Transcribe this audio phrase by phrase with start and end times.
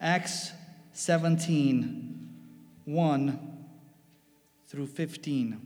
[0.00, 0.52] Acts
[0.94, 2.28] 17
[2.86, 3.66] 1
[4.66, 5.60] through 15.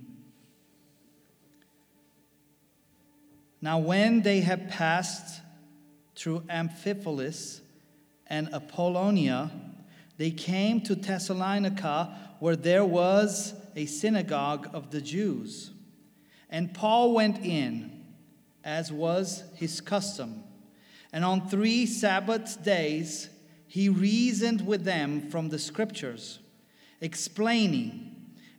[3.61, 5.41] Now, when they had passed
[6.17, 7.61] through Amphipolis
[8.27, 9.51] and Apollonia,
[10.19, 15.71] they came to Thessalonica, where there was a synagogue of the Jews.
[16.51, 18.05] And Paul went in,
[18.65, 20.43] as was his custom.
[21.13, 23.29] And on three Sabbath days,
[23.75, 26.39] he reasoned with them from the scriptures,
[27.01, 28.15] explaining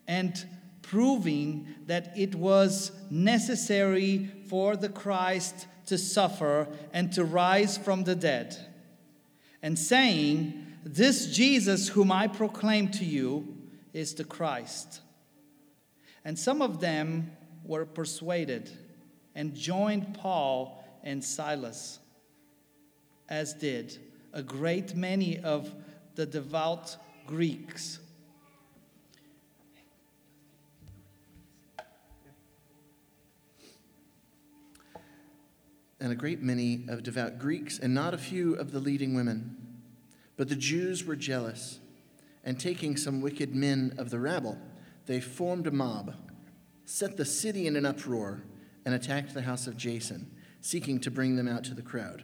[0.09, 0.45] and
[0.81, 8.13] proving that it was necessary for the Christ to suffer and to rise from the
[8.13, 8.57] dead,
[9.61, 13.55] and saying, This Jesus whom I proclaim to you
[13.93, 14.99] is the Christ.
[16.25, 17.31] And some of them
[17.63, 18.69] were persuaded
[19.33, 21.99] and joined Paul and Silas,
[23.29, 23.97] as did
[24.35, 25.73] a great many of
[26.13, 27.99] the devout Greeks.
[36.01, 39.57] and a great many of devout Greeks, and not a few of the leading women.
[40.37, 41.79] But the Jews were jealous,
[42.43, 44.59] and taking some wicked men of the rabble,
[45.07, 46.13] they formed a mob,
[46.83, 48.43] set the city in an uproar,
[48.85, 50.29] and attacked the house of Jason,
[50.61, 52.23] seeking to bring them out to the crowd.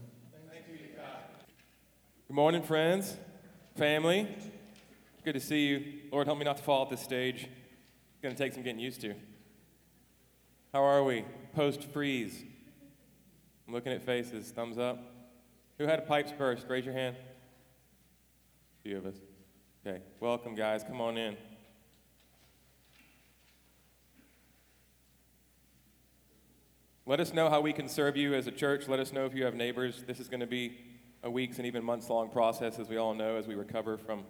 [2.31, 3.17] Good morning, friends,
[3.75, 4.25] family.
[5.25, 5.83] Good to see you.
[6.13, 7.43] Lord, help me not to fall at this stage.
[7.43, 9.15] It's going to take some getting used to.
[10.71, 11.25] How are we?
[11.53, 12.41] Post freeze.
[13.67, 14.49] I'm looking at faces.
[14.49, 14.97] Thumbs up.
[15.77, 16.67] Who had pipes burst?
[16.69, 17.17] Raise your hand.
[17.19, 19.15] A few of us.
[19.85, 20.01] Okay.
[20.21, 20.85] Welcome, guys.
[20.85, 21.35] Come on in.
[27.05, 28.87] Let us know how we can serve you as a church.
[28.87, 30.05] Let us know if you have neighbors.
[30.07, 30.90] This is going to be
[31.23, 34.23] a weeks and even months long process, as we all know, as we recover from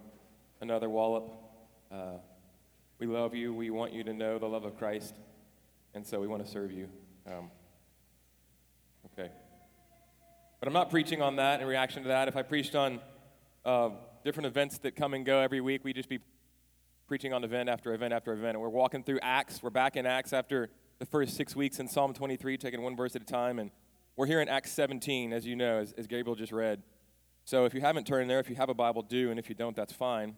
[0.59, 1.31] another wallop.
[1.91, 2.18] Uh,
[3.00, 3.53] we love you.
[3.53, 5.16] We want you to know the love of Christ.
[5.94, 6.90] And so we want to serve you.
[7.25, 7.50] Um,
[9.07, 9.31] okay.
[10.59, 12.28] But I'm not preaching on that in reaction to that.
[12.28, 13.00] If I preached on
[13.66, 13.91] uh,
[14.24, 16.19] different events that come and go every week, we'd just be
[17.07, 18.56] preaching on event after event after event.
[18.56, 19.63] And we're walking through Acts.
[19.63, 20.69] We're back in Acts after
[21.00, 23.59] the first six weeks in Psalm 23, taking one verse at a time.
[23.59, 23.72] And
[24.21, 26.83] we're here in Acts 17, as you know, as, as Gabriel just read.
[27.43, 29.31] So if you haven't turned there, if you have a Bible, do.
[29.31, 30.37] And if you don't, that's fine.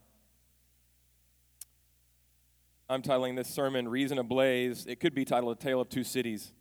[2.87, 4.85] I'm titling this sermon Reason Ablaze.
[4.85, 6.53] It could be titled A Tale of Two Cities.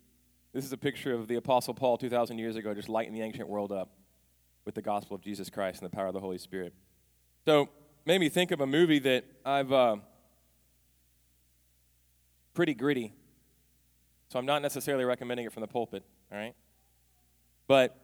[0.53, 3.49] This is a picture of the Apostle Paul 2,000 years ago, just lighting the ancient
[3.49, 3.93] world up
[4.65, 6.75] with the gospel of Jesus Christ and the power of the Holy Spirit.
[7.45, 7.69] So,
[8.05, 9.99] made me think of a movie that I've uh,
[12.53, 13.13] pretty gritty.
[14.29, 16.03] So, I'm not necessarily recommending it from the pulpit,
[16.33, 16.57] all right?
[17.73, 17.97] But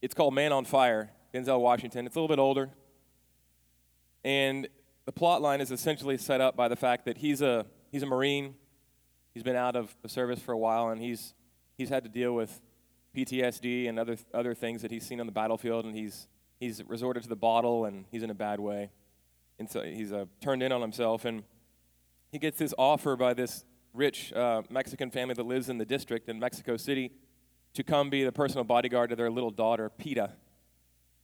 [0.00, 2.06] it's called Man on Fire, Denzel Washington.
[2.06, 2.70] It's a little bit older.
[4.24, 4.66] And
[5.04, 8.06] the plot line is essentially set up by the fact that he's a, he's a
[8.06, 8.54] Marine.
[9.34, 11.34] He's been out of the service for a while, and he's
[11.76, 12.62] he's had to deal with
[13.14, 16.26] PTSD and other, other things that he's seen on the battlefield, and he's,
[16.58, 18.90] he's resorted to the bottle, and he's in a bad way.
[19.58, 21.44] And so he's uh, turned in on himself, and
[22.32, 26.30] he gets this offer by this rich uh, Mexican family that lives in the district
[26.30, 27.12] in Mexico City
[27.78, 30.32] to come be the personal bodyguard to their little daughter, Pita.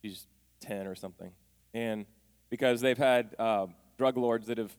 [0.02, 0.28] She's
[0.60, 1.32] 10 or something.
[1.74, 2.06] And
[2.48, 3.66] because they've had uh,
[3.98, 4.72] drug lords that have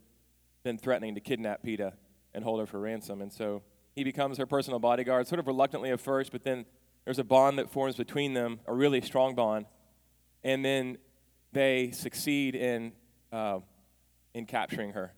[0.63, 1.92] been threatening to kidnap Pita
[2.33, 3.22] and hold her for ransom.
[3.22, 3.62] And so
[3.94, 6.66] he becomes her personal bodyguard, sort of reluctantly at first, but then
[7.04, 9.66] there's a bond that forms between them, a really strong bond.
[10.45, 10.98] And then
[11.51, 12.94] they succeed in,
[13.33, 13.60] uh,
[14.33, 15.13] in capturing her.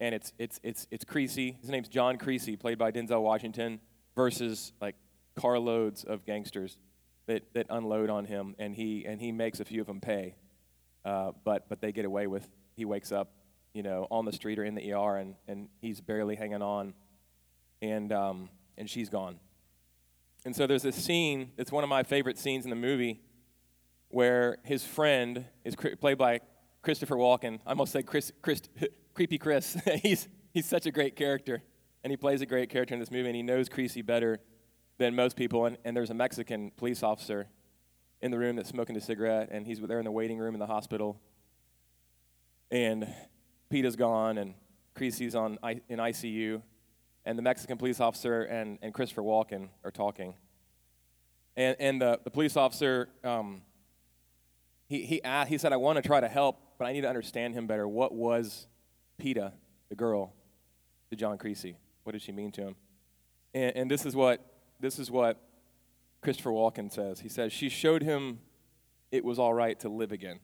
[0.00, 1.58] And it's, it's, it's, it's Creasy.
[1.60, 3.78] His name's John Creasy, played by Denzel Washington,
[4.16, 4.96] versus like
[5.36, 6.78] carloads of gangsters
[7.26, 10.36] that, that unload on him, and he, and he makes a few of them pay.
[11.04, 13.32] Uh, but, but they get away with, he wakes up,
[13.72, 16.94] you know, on the street or in the ER, and, and he's barely hanging on,
[17.82, 18.48] and, um,
[18.78, 19.38] and she's gone.
[20.44, 23.20] And so there's this scene, it's one of my favorite scenes in the movie,
[24.08, 26.40] where his friend is played by
[26.82, 27.58] Christopher Walken.
[27.66, 28.62] I almost said Chris, Chris,
[29.14, 29.76] Creepy Chris.
[30.02, 31.62] he's, he's such a great character,
[32.02, 34.40] and he plays a great character in this movie, and he knows Creasy better
[34.98, 35.66] than most people.
[35.66, 37.48] And, and there's a Mexican police officer
[38.20, 40.60] in the room that's smoking a cigarette, and he's there in the waiting room in
[40.60, 41.20] the hospital.
[42.70, 43.12] And
[43.68, 44.54] Pita's gone, and
[44.94, 45.58] Creasy's on
[45.88, 46.62] in ICU,
[47.24, 50.34] and the Mexican police officer and, and Christopher Walken are talking.
[51.56, 53.62] And, and the, the police officer, um,
[54.86, 57.08] he, he, asked, he said, I want to try to help, but I need to
[57.08, 57.86] understand him better.
[57.86, 58.66] What was
[59.18, 59.52] Pita,
[59.88, 60.32] the girl,
[61.10, 61.76] to John Creasy?
[62.02, 62.76] What did she mean to him?
[63.54, 64.53] And, and this is what
[64.84, 65.40] this is what
[66.20, 67.20] Christopher Walken says.
[67.20, 68.40] He says, She showed him
[69.10, 70.40] it was all right to live again.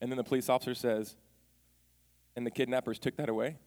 [0.00, 1.14] And then the police officer says,
[2.34, 3.58] And the kidnappers took that away?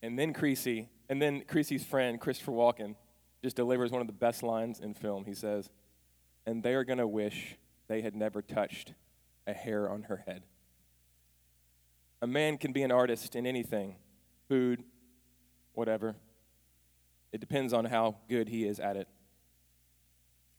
[0.00, 2.94] And then Creasy, and then Creasy's friend, Christopher Walken,
[3.42, 5.24] just delivers one of the best lines in film.
[5.24, 5.70] He says,
[6.46, 7.56] And they are going to wish
[7.88, 8.94] they had never touched
[9.46, 10.44] a hair on her head.
[12.22, 13.96] A man can be an artist in anything
[14.48, 14.84] food,
[15.72, 16.14] whatever.
[17.34, 19.08] It depends on how good he is at it.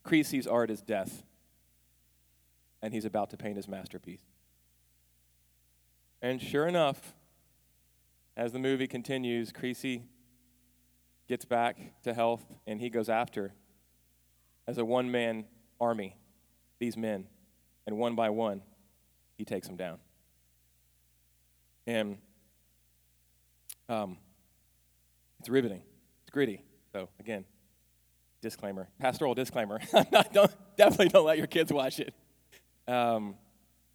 [0.04, 1.24] Creasy's art is death,
[2.82, 4.20] and he's about to paint his masterpiece.
[6.22, 7.14] And sure enough,
[8.36, 10.04] as the movie continues, Creasy
[11.30, 13.54] gets back to health and he goes after,
[14.68, 15.46] as a one man
[15.80, 16.18] army,
[16.80, 17.28] these men.
[17.88, 18.62] And one by one,
[19.38, 20.00] he takes them down.
[21.88, 22.18] And
[23.88, 24.18] um,
[25.40, 25.84] it's riveting
[26.36, 26.62] gritty.
[26.92, 27.46] So again,
[28.42, 29.80] disclaimer, pastoral disclaimer.
[30.34, 32.14] don't, definitely don't let your kids watch it.
[32.90, 33.36] Um,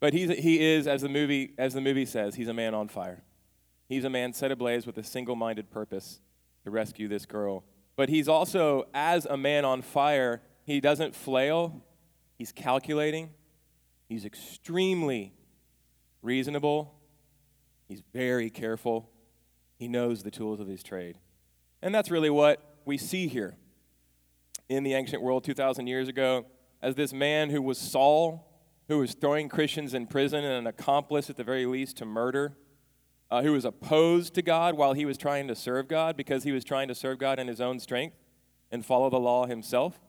[0.01, 2.89] but he's, he is, as the movie as the movie says, he's a man on
[2.89, 3.23] fire.
[3.91, 6.21] He's a man set ablaze with a single-minded purpose
[6.65, 7.63] to rescue this girl.
[7.95, 11.85] But he's also, as a man on fire, he doesn't flail.
[12.39, 13.31] He's calculating.
[14.09, 15.35] He's extremely
[16.23, 16.95] reasonable.
[17.87, 19.11] He's very careful.
[19.77, 21.19] He knows the tools of his trade.
[21.83, 23.57] And that's really what we see here
[24.69, 26.47] in the ancient world 2,000 years ago
[26.83, 28.47] as this man who was Saul,
[28.89, 32.57] who was throwing Christians in prison and an accomplice at the very least to murder,
[33.31, 36.53] uh, who was opposed to God while he was trying to serve God because he
[36.53, 38.17] was trying to serve God in his own strength
[38.71, 40.01] and follow the law himself,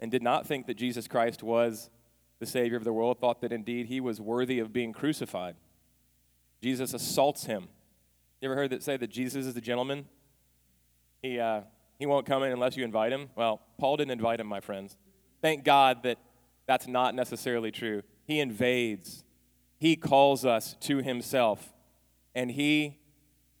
[0.00, 1.90] and did not think that Jesus Christ was
[2.40, 5.56] the Savior of the world, thought that indeed he was worthy of being crucified.
[6.62, 7.68] Jesus assaults him.
[8.40, 10.06] You ever heard that say that Jesus is the gentleman?
[11.22, 11.62] He, uh,
[11.98, 13.30] he won't come in unless you invite him.
[13.34, 14.96] Well, Paul didn't invite him, my friends.
[15.42, 16.18] Thank God that
[16.66, 18.02] that's not necessarily true.
[18.24, 19.24] He invades,
[19.78, 21.72] he calls us to himself,
[22.34, 22.98] and he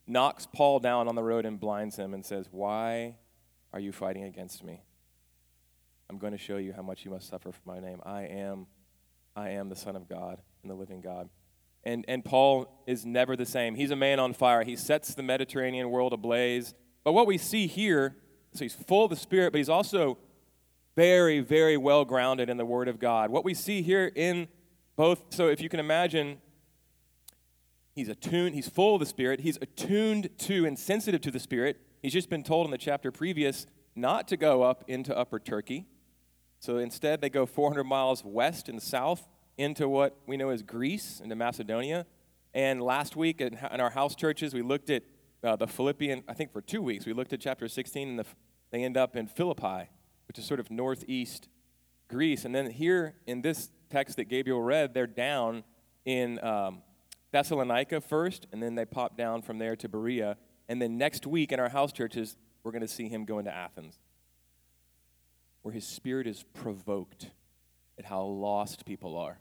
[0.06, 3.16] knocks Paul down on the road and blinds him and says, Why
[3.72, 4.82] are you fighting against me?
[6.10, 8.00] I'm going to show you how much you must suffer for my name.
[8.04, 8.66] I am,
[9.36, 11.28] I am the Son of God and the living God.
[11.84, 13.74] And, and Paul is never the same.
[13.74, 14.64] He's a man on fire.
[14.64, 16.74] He sets the Mediterranean world ablaze.
[17.04, 18.16] But what we see here,
[18.52, 20.18] so he's full of the Spirit, but he's also
[20.96, 23.30] very, very well grounded in the Word of God.
[23.30, 24.48] What we see here in
[24.96, 26.38] both, so if you can imagine,
[27.94, 31.80] he's attuned, he's full of the Spirit, he's attuned to and sensitive to the Spirit.
[32.02, 35.86] He's just been told in the chapter previous not to go up into upper Turkey.
[36.60, 41.20] So instead, they go 400 miles west and south into what we know as Greece,
[41.22, 42.06] into Macedonia.
[42.54, 45.02] And last week in our house churches, we looked at
[45.44, 48.24] uh, the Philippian, I think for two weeks, we looked at chapter 16, and the,
[48.70, 49.90] they end up in Philippi,
[50.26, 51.48] which is sort of northeast
[52.08, 52.44] Greece.
[52.44, 55.62] And then here in this text that Gabriel read, they're down
[56.04, 56.82] in um,
[57.32, 60.36] Thessalonica first, and then they pop down from there to Berea.
[60.68, 63.54] And then next week in our house churches, we're going to see him go into
[63.54, 63.98] Athens,
[65.62, 67.30] where his spirit is provoked
[67.98, 69.38] at how lost people are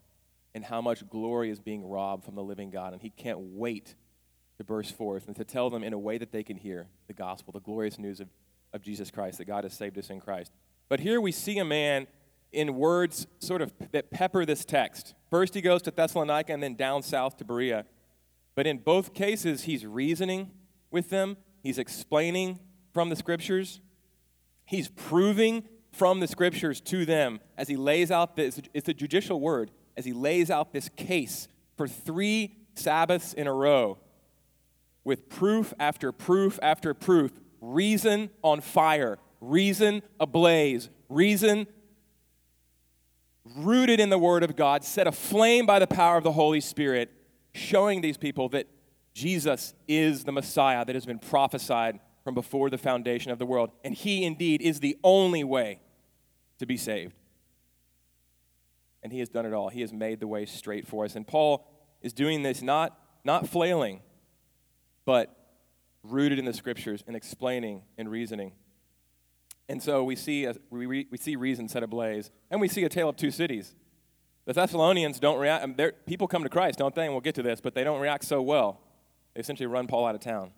[0.53, 2.93] and how much glory is being robbed from the living God.
[2.93, 3.95] And he can't wait
[4.57, 7.13] to burst forth and to tell them in a way that they can hear the
[7.13, 8.27] gospel, the glorious news of,
[8.73, 10.51] of Jesus Christ, that God has saved us in Christ.
[10.89, 12.07] But here we see a man
[12.51, 15.13] in words sort of that pepper this text.
[15.29, 17.85] First, he goes to Thessalonica and then down south to Berea.
[18.55, 20.51] But in both cases, he's reasoning
[20.89, 22.59] with them, he's explaining
[22.93, 23.79] from the scriptures,
[24.65, 29.39] he's proving from the scriptures to them as he lays out this, it's a judicial
[29.39, 33.97] word, as he lays out this case for three Sabbaths in a row
[35.07, 41.65] with proof after proof after proof, reason on fire, reason ablaze, reason
[43.55, 47.09] rooted in the Word of God, set aflame by the power of the Holy Spirit,
[47.53, 48.67] showing these people that
[49.13, 53.71] Jesus is the Messiah that has been prophesied from before the foundation of the world.
[53.85, 55.79] And He indeed is the only way
[56.59, 57.15] to be saved.
[59.01, 59.69] And He has done it all.
[59.69, 61.15] He has made the way straight for us.
[61.15, 61.65] And Paul
[62.01, 64.01] is doing this not, not flailing,
[65.07, 65.33] but
[66.03, 68.51] rooted in the scriptures and explaining and reasoning.
[69.69, 72.89] And so we see, a, we, we see reason set ablaze, and we see a
[72.89, 73.73] tale of two cities.
[74.45, 77.05] The Thessalonians don't react, people come to Christ, don't they?
[77.05, 78.81] And we'll get to this, but they don't react so well.
[79.33, 80.51] They essentially run Paul out of town.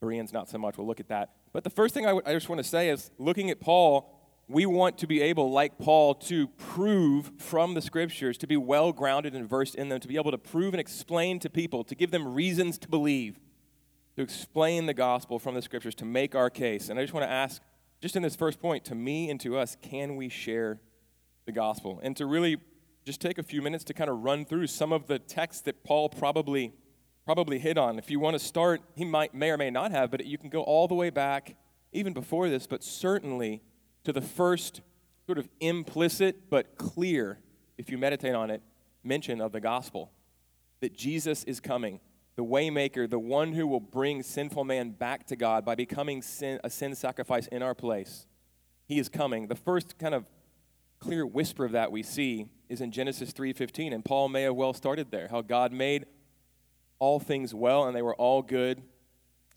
[0.00, 0.78] Bereans, not so much.
[0.78, 1.30] We'll look at that.
[1.52, 4.16] But the first thing I, w- I just want to say is looking at Paul,
[4.48, 8.92] we want to be able, like Paul, to prove from the scriptures, to be well
[8.92, 11.96] grounded and versed in them, to be able to prove and explain to people, to
[11.96, 13.40] give them reasons to believe,
[14.20, 16.90] to explain the gospel from the scriptures, to make our case.
[16.90, 17.62] And I just want to ask
[18.02, 20.78] just in this first point, to me and to us, can we share
[21.46, 22.00] the gospel?
[22.02, 22.58] And to really
[23.06, 25.84] just take a few minutes to kind of run through some of the texts that
[25.84, 26.74] Paul probably
[27.24, 27.98] probably hit on.
[27.98, 30.50] If you want to start, he might may or may not have, but you can
[30.50, 31.56] go all the way back
[31.92, 33.62] even before this, but certainly
[34.04, 34.82] to the first
[35.24, 37.38] sort of implicit but clear,
[37.78, 38.60] if you meditate on it,
[39.02, 40.10] mention of the gospel
[40.80, 42.00] that Jesus is coming
[42.40, 46.58] the waymaker, the one who will bring sinful man back to God by becoming sin,
[46.64, 48.26] a sin sacrifice in our place.
[48.86, 49.48] He is coming.
[49.48, 50.24] The first kind of
[51.00, 54.72] clear whisper of that we see is in Genesis 3:15 and Paul may have well
[54.72, 55.28] started there.
[55.28, 56.06] How God made
[56.98, 58.82] all things well and they were all good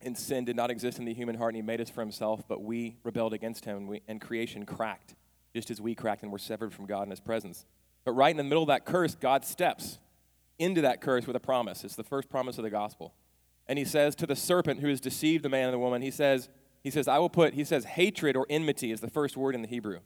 [0.02, 2.44] and sin did not exist in the human heart and he made us for himself,
[2.50, 5.16] but we rebelled against him and, we, and creation cracked
[5.54, 7.66] just as we cracked and were severed from God in his presence.
[8.04, 10.00] But right in the middle of that curse, God steps
[10.60, 11.84] into that curse with a promise.
[11.84, 13.14] It's the first promise of the gospel.
[13.68, 16.12] And he says to the serpent who has deceived the man and the woman, he
[16.12, 16.50] says,
[16.84, 19.62] he says, I will put, he says, hatred or enmity is the first word in
[19.62, 20.00] the Hebrew.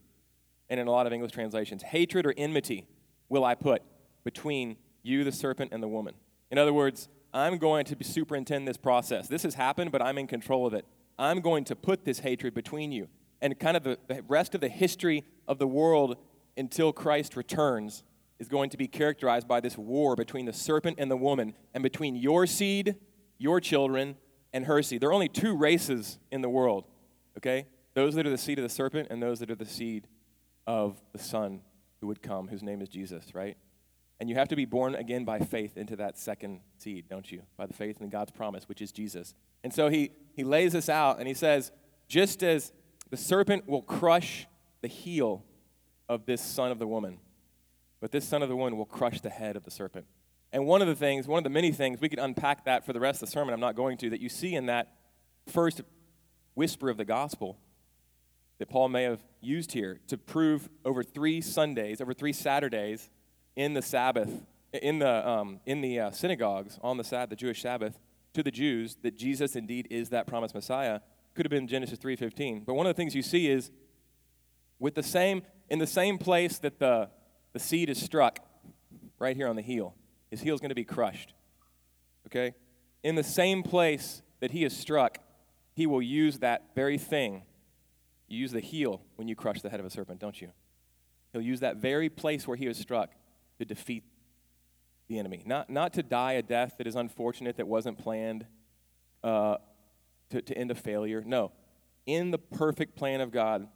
[0.69, 2.87] And in a lot of English translations, hatred or enmity
[3.29, 3.81] will I put
[4.23, 6.13] between you, the serpent, and the woman.
[6.51, 9.27] In other words, I'm going to superintend this process.
[9.27, 10.85] This has happened, but I'm in control of it.
[11.17, 13.07] I'm going to put this hatred between you.
[13.41, 16.17] And kind of the, rest of the history of the world
[16.55, 18.03] until Christ returns
[18.39, 21.83] is going to be characterized by this war between the serpent and the woman, and
[21.83, 22.95] between your seed,
[23.37, 24.15] your children,
[24.53, 25.01] and her seed.
[25.01, 26.85] There are only two races in the world,
[27.37, 27.67] okay?
[27.93, 30.07] Those that are the seed of the serpent and those that are the seed
[30.65, 31.61] of the Son
[31.99, 33.57] who would come, whose name is Jesus, right?
[34.19, 37.43] And you have to be born again by faith into that second seed, don't you?
[37.55, 39.35] By the faith in God's promise, which is Jesus.
[39.63, 41.71] And so he, he lays this out and he says,
[42.07, 42.71] just as
[43.09, 44.47] the serpent will crush
[44.81, 45.43] the heel
[46.09, 47.19] of this son of the woman,
[47.99, 50.05] but this son of the woman will crush the head of the serpent.
[50.51, 52.93] And one of the things, one of the many things, we could unpack that for
[52.93, 54.93] the rest of the sermon, I'm not going to, that you see in that
[55.47, 55.81] first
[56.55, 57.57] whisper of the gospel
[58.59, 63.09] that Paul may have used here to prove over three Sundays, over three Saturdays
[63.55, 67.61] in the Sabbath, in the, um, in the uh, synagogues on the Sabbath, the Jewish
[67.61, 67.99] Sabbath,
[68.33, 71.01] to the Jews that Jesus indeed is that promised Messiah
[71.37, 72.65] could have been Genesis 3:15.
[72.65, 73.69] But one of the things you see is
[74.79, 77.09] with the same in the same place that the
[77.57, 78.37] the seed is struck
[79.17, 79.95] right here on the heel.
[80.29, 81.33] His heel is going to be crushed.
[82.27, 82.53] Okay?
[83.03, 85.17] In the same place that he is struck,
[85.73, 87.41] he will use that very thing.
[88.27, 90.51] You use the heel when you crush the head of a serpent, don't you?
[91.33, 93.09] He'll use that very place where he was struck
[93.57, 94.03] to defeat
[95.07, 95.41] the enemy.
[95.43, 98.45] Not, not to die a death that is unfortunate, that wasn't planned,
[99.23, 99.57] uh,
[100.29, 101.23] to, to end a failure.
[101.25, 101.53] No.
[102.05, 103.67] In the perfect plan of God,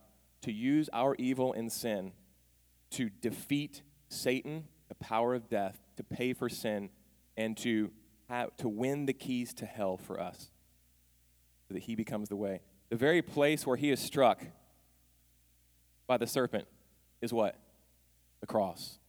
[0.41, 2.11] to use our evil and sin
[2.91, 6.89] to defeat Satan, the power of death, to pay for sin,
[7.38, 7.91] and to,
[8.29, 10.51] have, to win the keys to hell for us
[11.67, 12.62] so that he becomes the way.
[12.89, 14.41] The very place where he is struck
[16.07, 16.67] by the serpent
[17.21, 17.55] is what?
[18.41, 19.00] The cross.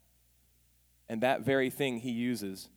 [1.08, 2.68] And that very thing he uses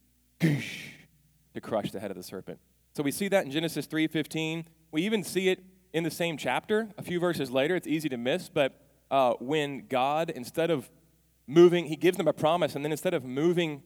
[0.42, 2.60] to crush the head of the serpent.
[2.94, 4.66] So we see that in Genesis 3:15.
[4.92, 7.76] We even see it in the same chapter, a few verses later.
[7.76, 8.85] It's easy to miss, but
[9.16, 10.92] uh, when God, instead of
[11.48, 13.82] moving, he gives them a promise, and then instead of moving,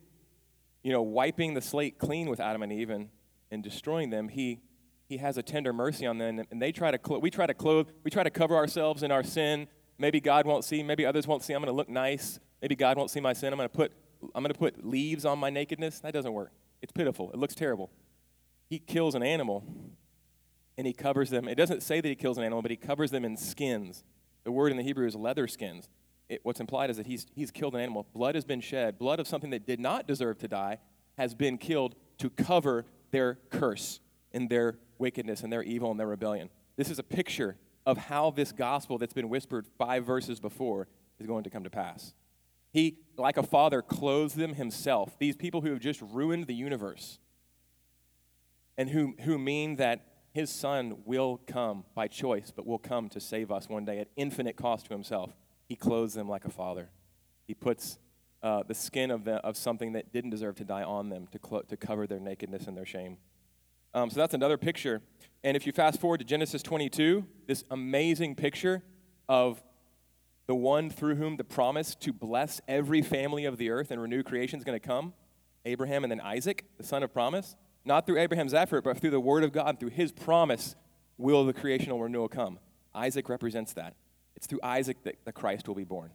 [0.82, 3.10] you know, wiping the slate clean with Adam and Eve and,
[3.52, 4.60] and destroying them, he,
[5.08, 7.54] he has a tender mercy on them, and they try to, clo- we try to
[7.54, 9.68] clothe, we try to cover ourselves in our sin.
[10.00, 11.54] Maybe God won't see, maybe others won't see.
[11.54, 12.40] I'm going to look nice.
[12.60, 13.54] Maybe God won't see my sin.
[13.54, 13.92] I'm going to put,
[14.34, 16.00] I'm going to put leaves on my nakedness.
[16.00, 16.54] That doesn't work.
[16.82, 17.30] It's pitiful.
[17.32, 17.92] It looks terrible.
[18.68, 19.64] he kills an animal
[20.76, 21.48] and he covers them.
[21.48, 24.04] It doesn't say that he kills an animal, but he covers them in skins.
[24.44, 25.88] The word in the Hebrew is leather skins.
[26.28, 28.06] It, what's implied is that he's, he's killed an animal.
[28.14, 29.00] Blood has been shed.
[29.00, 30.78] Blood of something that did not deserve to die
[31.18, 34.00] has been killed to cover their curse
[34.32, 36.50] and their wickedness and their evil and their rebellion.
[36.76, 40.88] This is a picture of how this gospel that's been whispered five verses before
[41.20, 42.14] is going to come to pass.
[42.72, 45.18] He, like a father, clothes them himself.
[45.18, 47.18] These people who have just ruined the universe
[48.78, 50.06] and who, who mean that
[50.40, 54.08] his son will come by choice, but will come to save us one day at
[54.16, 55.34] infinite cost to himself.
[55.68, 56.90] He clothes them like a father.
[57.46, 58.00] He puts
[58.42, 61.40] uh, the skin of, the, of something that didn't deserve to die on them to,
[61.40, 63.18] clo- to cover their nakedness and their shame.
[63.94, 65.02] Um, so that's another picture.
[65.44, 68.82] And if you fast forward to Genesis 22, this amazing picture
[69.28, 69.62] of
[70.48, 74.24] the one through whom the promise to bless every family of the earth and renew
[74.24, 75.14] creation is going to come
[75.66, 77.58] Abraham and then Isaac, the son of promise.
[77.86, 80.76] Not through Abraham's effort, but through the word of God, through his promise,
[81.18, 82.60] will the creational renewal come.
[82.94, 83.96] Isaac represents that.
[84.36, 86.12] It's through Isaac that the Christ will be born.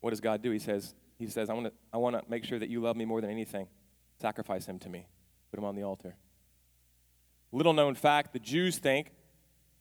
[0.00, 0.50] What does God do?
[0.50, 2.96] He says, he says I want to I want to make sure that you love
[2.96, 3.66] me more than anything.
[4.20, 5.06] Sacrifice him to me.
[5.50, 6.14] Put him on the altar.
[7.52, 9.10] Little known fact, the Jews think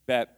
[0.08, 0.38] that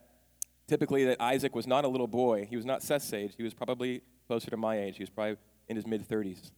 [0.67, 2.45] typically that Isaac was not a little boy.
[2.49, 3.33] He was not Seth's age.
[3.37, 4.97] He was probably closer to my age.
[4.97, 5.37] He was probably
[5.67, 6.51] in his mid 30s.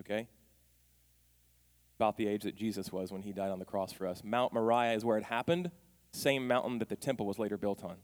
[0.00, 0.28] Okay?
[1.98, 4.22] About the age that Jesus was when he died on the cross for us.
[4.22, 5.70] Mount Moriah is where it happened,
[6.12, 7.96] same mountain that the temple was later built on.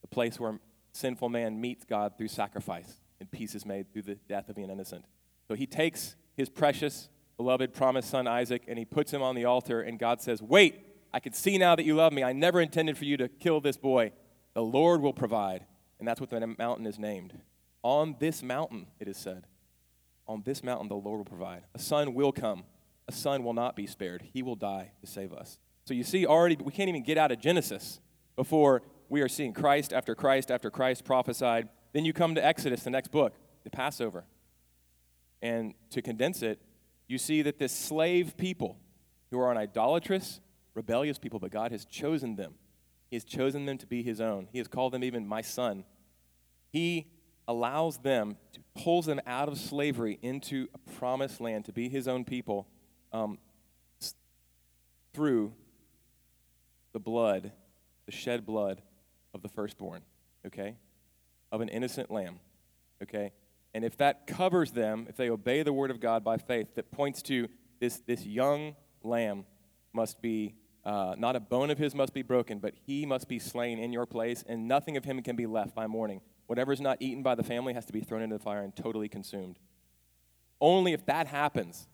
[0.00, 0.58] The place where
[0.92, 4.70] sinful man meets God through sacrifice and peace is made through the death of an
[4.70, 5.04] innocent.
[5.46, 9.44] So he takes his precious, beloved, promised son Isaac and he puts him on the
[9.44, 12.24] altar, and God says, Wait, I can see now that you love me.
[12.24, 14.12] I never intended for you to kill this boy.
[14.54, 15.66] The Lord will provide.
[15.98, 17.38] And that's what the mountain is named.
[17.82, 19.46] On this mountain, it is said,
[20.26, 21.62] on this mountain, the Lord will provide.
[21.74, 22.64] A son will come.
[23.12, 24.22] Son will not be spared.
[24.32, 25.58] He will die to save us.
[25.84, 28.00] So you see, already, we can't even get out of Genesis
[28.36, 31.68] before we are seeing Christ after Christ after Christ prophesied.
[31.92, 34.24] Then you come to Exodus, the next book, the Passover.
[35.42, 36.60] And to condense it,
[37.08, 38.78] you see that this slave people
[39.30, 40.40] who are an idolatrous,
[40.74, 42.54] rebellious people, but God has chosen them.
[43.10, 44.48] He has chosen them to be His own.
[44.52, 45.84] He has called them even my son.
[46.70, 47.08] He
[47.46, 52.08] allows them, to, pulls them out of slavery into a promised land to be His
[52.08, 52.68] own people
[53.12, 53.38] um,
[55.12, 55.52] through
[56.92, 57.52] the blood,
[58.06, 58.82] the shed blood
[59.34, 60.02] of the firstborn,
[60.46, 60.76] okay?
[61.50, 62.40] Of an innocent lamb,
[63.02, 63.32] okay?
[63.74, 66.90] And if that covers them, if they obey the word of God by faith, that
[66.90, 67.48] points to
[67.80, 69.44] this, this young lamb
[69.92, 73.38] must be uh, not a bone of his must be broken, but he must be
[73.38, 76.20] slain in your place, and nothing of him can be left by morning.
[76.46, 78.74] Whatever is not eaten by the family has to be thrown into the fire and
[78.74, 79.58] totally consumed.
[80.60, 81.86] Only if that happens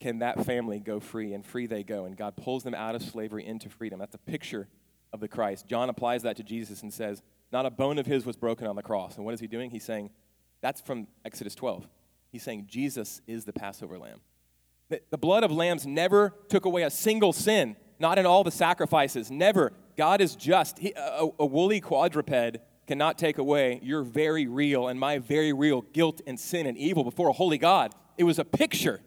[0.00, 2.04] can that family go free, and free they go.
[2.04, 3.98] And God pulls them out of slavery into freedom.
[3.98, 4.68] That's a picture
[5.12, 5.66] of the Christ.
[5.66, 8.76] John applies that to Jesus and says, Not a bone of his was broken on
[8.76, 9.16] the cross.
[9.16, 9.70] And what is he doing?
[9.70, 10.10] He's saying,
[10.60, 11.88] That's from Exodus 12.
[12.30, 14.20] He's saying, Jesus is the Passover lamb.
[15.10, 19.30] The blood of lambs never took away a single sin not in all the sacrifices.
[19.30, 19.72] Never.
[19.96, 20.78] God is just.
[20.78, 25.82] He, a, a woolly quadruped cannot take away your very real and my very real
[25.82, 27.94] guilt and sin and evil before a holy God.
[28.16, 29.00] It was a picture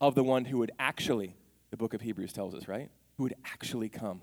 [0.00, 1.34] of the one who would actually,
[1.70, 2.90] the book of Hebrews tells us, right?
[3.16, 4.22] Who would actually come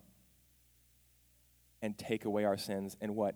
[1.82, 3.36] and take away our sins and what?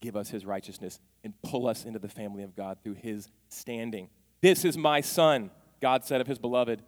[0.00, 4.08] Give us his righteousness and pull us into the family of God through his standing.
[4.40, 6.82] This is my son, God said of his beloved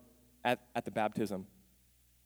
[0.45, 1.47] at, at the baptism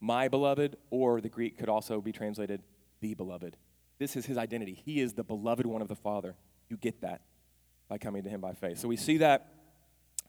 [0.05, 2.63] my beloved, or the Greek could also be translated
[3.01, 3.57] the beloved.
[3.99, 4.75] This is his identity.
[4.85, 6.37] He is the beloved one of the Father.
[6.69, 7.23] You get that
[7.89, 8.79] by coming to him by faith.
[8.79, 9.49] So we see that.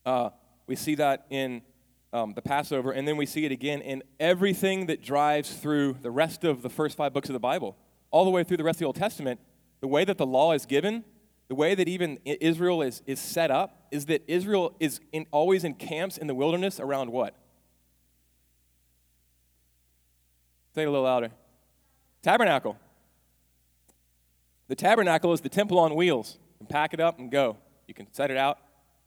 [0.06, 0.30] Uh,
[0.66, 1.62] we see that in
[2.16, 6.10] um, the Passover, and then we see it again in everything that drives through the
[6.10, 7.76] rest of the first five books of the Bible,
[8.10, 9.42] all the way through the rest of the Old Testament.
[9.82, 11.04] The way that the law is given,
[11.50, 15.66] the way that even Israel is, is set up, is that Israel is in, always
[15.66, 17.36] in camps in the wilderness around what?
[20.74, 21.32] Say it a little louder.
[22.22, 22.78] Tabernacle.
[24.70, 26.38] The tabernacle is the temple on wheels.
[26.54, 27.58] You can pack it up and go.
[27.88, 28.58] You can set it out.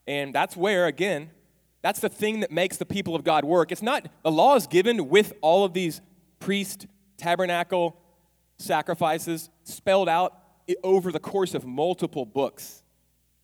[0.07, 1.31] And that's where, again,
[1.83, 3.71] that's the thing that makes the people of God work.
[3.71, 6.01] It's not, the law is given with all of these
[6.41, 6.87] priest,
[7.17, 8.01] tabernacle
[8.59, 10.35] sacrifices spelled out
[10.83, 12.83] over the course of multiple books.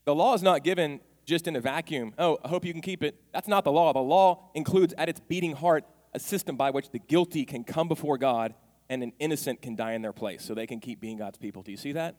[0.05, 2.13] The law is not given just in a vacuum.
[2.19, 3.19] Oh, I hope you can keep it.
[3.33, 3.93] That's not the law.
[3.93, 7.89] The law includes at its beating heart a system by which the guilty can come
[7.89, 8.55] before God
[8.89, 11.63] and an innocent can die in their place so they can keep being God's people.
[11.63, 12.17] Do you see that?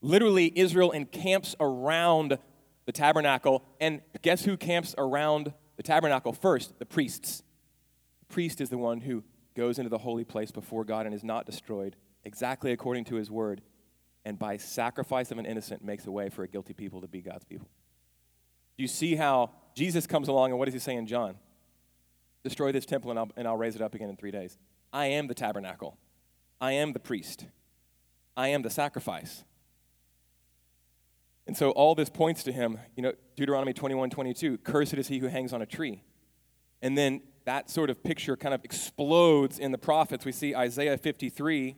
[0.00, 2.38] Literally, Israel encamps around
[2.86, 6.78] the tabernacle, and guess who camps around the tabernacle first?
[6.78, 7.42] The priests.
[8.20, 9.22] The priest is the one who
[9.54, 13.30] goes into the holy place before God and is not destroyed, exactly according to his
[13.30, 13.62] word,
[14.24, 17.20] and by sacrifice of an innocent makes a way for a guilty people to be
[17.20, 17.68] God's people.
[18.76, 21.36] Do you see how Jesus comes along and what does he say in John?
[22.44, 24.58] Destroy this temple and I'll, and I'll raise it up again in three days.
[24.92, 25.96] I am the tabernacle.
[26.60, 27.46] I am the priest.
[28.36, 29.44] I am the sacrifice.
[31.46, 35.18] And so all this points to him, you know, Deuteronomy 21 22, cursed is he
[35.18, 36.02] who hangs on a tree.
[36.82, 40.24] And then that sort of picture kind of explodes in the prophets.
[40.24, 41.76] We see Isaiah 53,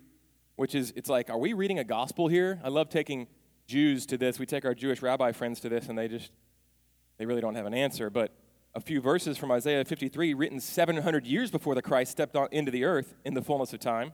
[0.56, 2.58] which is, it's like, are we reading a gospel here?
[2.64, 3.28] I love taking
[3.66, 4.38] Jews to this.
[4.38, 6.32] We take our Jewish rabbi friends to this, and they just,
[7.18, 8.08] they really don't have an answer.
[8.08, 8.34] But
[8.74, 12.70] a few verses from Isaiah 53, written 700 years before the Christ stepped on, into
[12.70, 14.12] the earth in the fullness of time.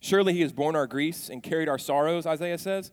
[0.00, 2.92] Surely he has borne our griefs and carried our sorrows, Isaiah says.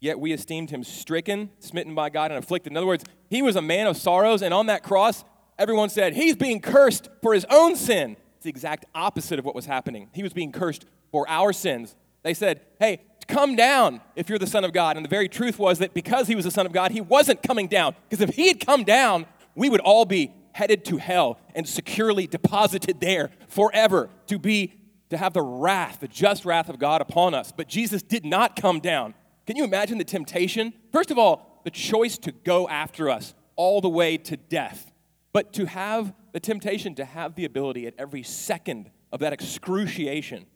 [0.00, 2.72] Yet we esteemed him stricken, smitten by God, and afflicted.
[2.72, 5.24] In other words, he was a man of sorrows, and on that cross,
[5.58, 8.16] everyone said, He's being cursed for his own sin.
[8.36, 10.10] It's the exact opposite of what was happening.
[10.12, 11.96] He was being cursed for our sins.
[12.22, 14.96] They said, Hey, come down if you're the Son of God.
[14.96, 17.42] And the very truth was that because he was the Son of God, he wasn't
[17.42, 17.94] coming down.
[18.08, 22.26] Because if he had come down, we would all be headed to hell and securely
[22.26, 24.74] deposited there forever to be
[25.10, 27.52] to have the wrath, the just wrath of God upon us.
[27.52, 29.14] But Jesus did not come down.
[29.46, 30.72] Can you imagine the temptation?
[30.92, 34.90] First of all, the choice to go after us all the way to death,
[35.32, 40.46] but to have the temptation to have the ability at every second of that excruciation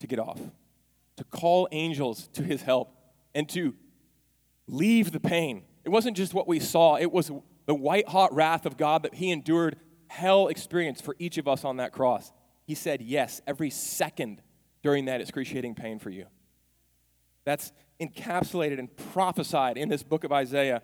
[0.00, 0.40] to get off,
[1.16, 2.94] to call angels to his help,
[3.34, 3.74] and to
[4.66, 5.64] leave the pain.
[5.84, 7.30] It wasn't just what we saw, it was
[7.66, 9.76] the white hot wrath of God that he endured
[10.08, 12.32] hell experience for each of us on that cross.
[12.66, 14.42] He said yes every second
[14.82, 16.26] during that excruciating pain for you.
[17.44, 20.82] That's encapsulated and prophesied in this book of Isaiah.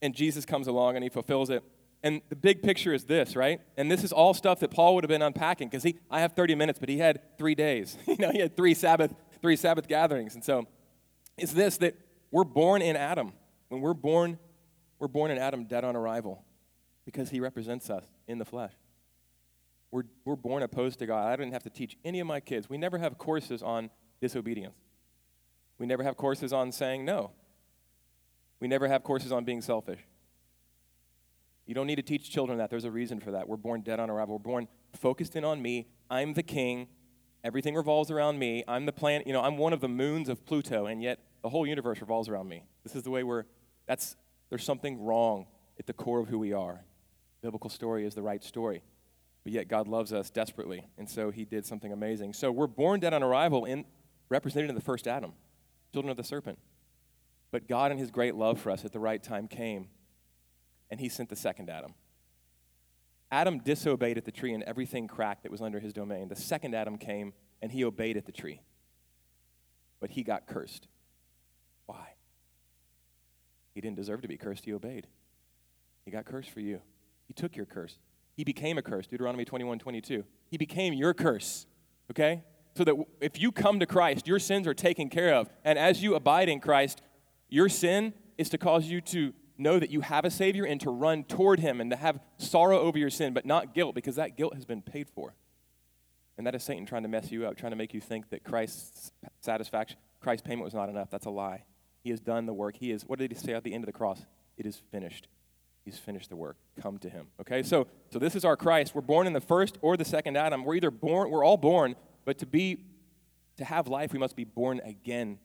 [0.00, 1.62] And Jesus comes along and he fulfills it.
[2.02, 3.60] And the big picture is this, right?
[3.76, 6.32] And this is all stuff that Paul would have been unpacking because he I have
[6.32, 7.96] 30 minutes, but he had three days.
[8.06, 10.34] you know, he had three Sabbath, three Sabbath gatherings.
[10.34, 10.66] And so
[11.38, 11.94] it's this that
[12.32, 13.32] we're born in Adam.
[13.68, 14.38] When we're born,
[14.98, 16.44] we're born in Adam dead on arrival
[17.04, 18.72] because he represents us in the flesh.
[19.90, 21.26] We're, we're born opposed to God.
[21.26, 22.68] I didn't have to teach any of my kids.
[22.68, 24.74] We never have courses on disobedience.
[25.82, 27.32] We never have courses on saying no.
[28.60, 29.98] We never have courses on being selfish.
[31.66, 32.70] You don't need to teach children that.
[32.70, 33.48] There's a reason for that.
[33.48, 34.36] We're born dead on arrival.
[34.36, 35.88] We're born focused in on me.
[36.08, 36.86] I'm the king.
[37.42, 38.62] Everything revolves around me.
[38.68, 39.26] I'm the planet.
[39.26, 42.28] You know, I'm one of the moons of Pluto, and yet the whole universe revolves
[42.28, 42.62] around me.
[42.84, 43.42] This is the way we're.
[43.88, 44.14] That's
[44.50, 45.46] there's something wrong
[45.80, 46.84] at the core of who we are.
[47.40, 48.84] The biblical story is the right story,
[49.42, 52.34] but yet God loves us desperately, and so He did something amazing.
[52.34, 53.84] So we're born dead on arrival, in
[54.28, 55.32] represented in the first Adam
[55.92, 56.58] children of the serpent.
[57.50, 59.88] But God, in his great love for us at the right time, came
[60.90, 61.94] and he sent the second Adam.
[63.30, 66.28] Adam disobeyed at the tree and everything cracked that was under his domain.
[66.28, 68.60] The second Adam came and he obeyed at the tree.
[70.00, 70.88] But he got cursed.
[71.86, 72.14] Why?
[73.74, 75.06] He didn't deserve to be cursed, he obeyed.
[76.04, 76.80] He got cursed for you.
[77.26, 77.98] He took your curse.
[78.34, 79.06] He became a curse.
[79.06, 80.24] Deuteronomy 21 22.
[80.50, 81.66] He became your curse.
[82.10, 82.42] Okay?
[82.74, 85.48] So that if you come to Christ, your sins are taken care of.
[85.64, 87.02] And as you abide in Christ,
[87.48, 90.90] your sin is to cause you to know that you have a Savior and to
[90.90, 94.36] run toward Him and to have sorrow over your sin, but not guilt, because that
[94.36, 95.34] guilt has been paid for.
[96.38, 98.42] And that is Satan trying to mess you up, trying to make you think that
[98.42, 101.10] Christ's satisfaction, Christ's payment was not enough.
[101.10, 101.64] That's a lie.
[102.02, 102.76] He has done the work.
[102.76, 104.24] He is, what did he say at the end of the cross?
[104.56, 105.28] It is finished.
[105.84, 106.56] He's finished the work.
[106.80, 107.26] Come to him.
[107.40, 107.62] Okay?
[107.62, 108.94] So so this is our Christ.
[108.94, 110.64] We're born in the first or the second Adam.
[110.64, 112.84] We're either born, we're all born but to be
[113.56, 115.38] to have life, we must be born again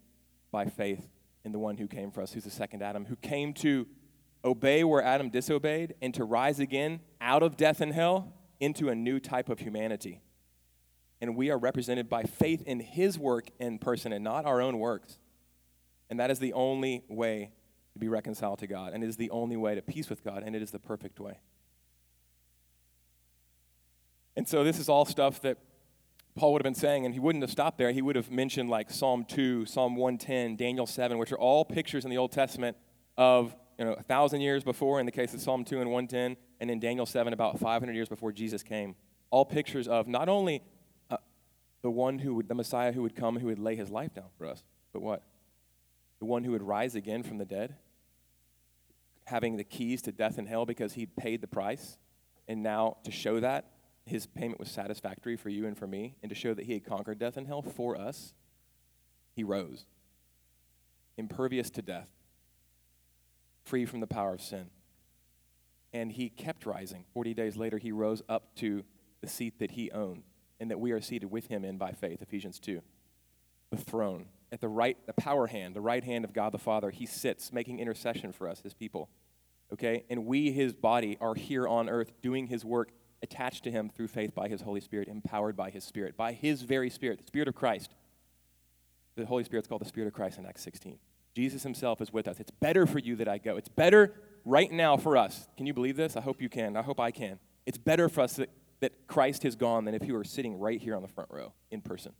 [0.51, 1.07] by faith
[1.43, 3.87] in the one who came for us, who's the second Adam, who came to
[4.43, 8.95] obey where Adam disobeyed and to rise again out of death and hell into a
[8.95, 10.21] new type of humanity.
[11.19, 14.77] And we are represented by faith in his work in person and not our own
[14.79, 15.19] works.
[16.09, 17.51] And that is the only way
[17.93, 20.43] to be reconciled to God, and it is the only way to peace with God,
[20.45, 21.39] and it is the perfect way.
[24.35, 25.57] And so, this is all stuff that
[26.37, 27.91] Paul would have been saying, and he wouldn't have stopped there.
[27.91, 32.05] He would have mentioned like Psalm 2, Psalm 110, Daniel 7, which are all pictures
[32.05, 32.77] in the Old Testament
[33.17, 36.37] of you know, a thousand years before in the case of Psalm 2 and 110,
[36.59, 38.95] and in Daniel 7, about 500 years before Jesus came.
[39.29, 40.63] All pictures of not only
[41.09, 41.17] uh,
[41.81, 44.29] the one who would, the Messiah who would come, who would lay his life down
[44.37, 45.23] for us, but what?
[46.19, 47.75] The one who would rise again from the dead,
[49.25, 51.97] having the keys to death and hell because he'd paid the price.
[52.47, 53.65] And now to show that,
[54.07, 56.85] his payment was satisfactory for you and for me, and to show that he had
[56.85, 58.33] conquered death and hell for us,
[59.33, 59.85] he rose,
[61.17, 62.09] impervious to death,
[63.63, 64.69] free from the power of sin.
[65.93, 67.05] And he kept rising.
[67.13, 68.83] 40 days later, he rose up to
[69.21, 70.23] the seat that he owned
[70.59, 72.81] and that we are seated with him in by faith, Ephesians 2.
[73.69, 76.89] The throne, at the right, the power hand, the right hand of God the Father,
[76.89, 79.09] he sits making intercession for us, his people.
[79.71, 80.03] Okay?
[80.09, 82.91] And we, his body, are here on earth doing his work
[83.23, 86.61] attached to him through faith by his Holy Spirit, empowered by his Spirit, by his
[86.61, 87.93] very Spirit, the Spirit of Christ.
[89.15, 90.97] The Holy Spirit's called the Spirit of Christ in Acts 16.
[91.35, 92.39] Jesus himself is with us.
[92.39, 93.57] It's better for you that I go.
[93.57, 94.13] It's better
[94.45, 95.47] right now for us.
[95.57, 96.15] Can you believe this?
[96.15, 96.75] I hope you can.
[96.75, 97.39] I hope I can.
[97.65, 98.49] It's better for us that,
[98.79, 101.53] that Christ has gone than if he were sitting right here on the front row
[101.69, 102.13] in person.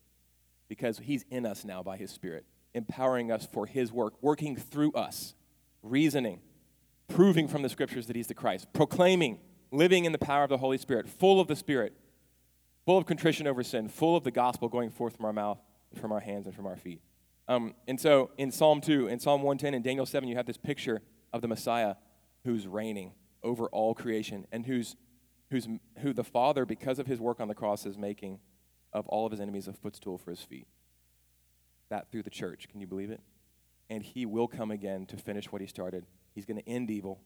[0.67, 4.91] Because he's in us now by his Spirit, empowering us for his work, working through
[4.91, 5.35] us,
[5.81, 6.41] reasoning,
[7.07, 9.39] proving from the scriptures that he's the Christ, proclaiming
[9.71, 11.93] living in the power of the Holy Spirit, full of the Spirit,
[12.85, 15.59] full of contrition over sin, full of the gospel going forth from our mouth,
[15.99, 17.01] from our hands, and from our feet.
[17.47, 20.57] Um, and so in Psalm 2, in Psalm 110, and Daniel 7, you have this
[20.57, 21.01] picture
[21.31, 21.95] of the Messiah
[22.43, 24.95] who's reigning over all creation and who's,
[25.51, 25.67] who's,
[25.99, 28.39] who the Father, because of his work on the cross, is making
[28.93, 30.67] of all of his enemies a footstool for his feet.
[31.89, 32.67] That through the church.
[32.69, 33.21] Can you believe it?
[33.89, 36.05] And he will come again to finish what he started.
[36.35, 37.21] He's going to end evil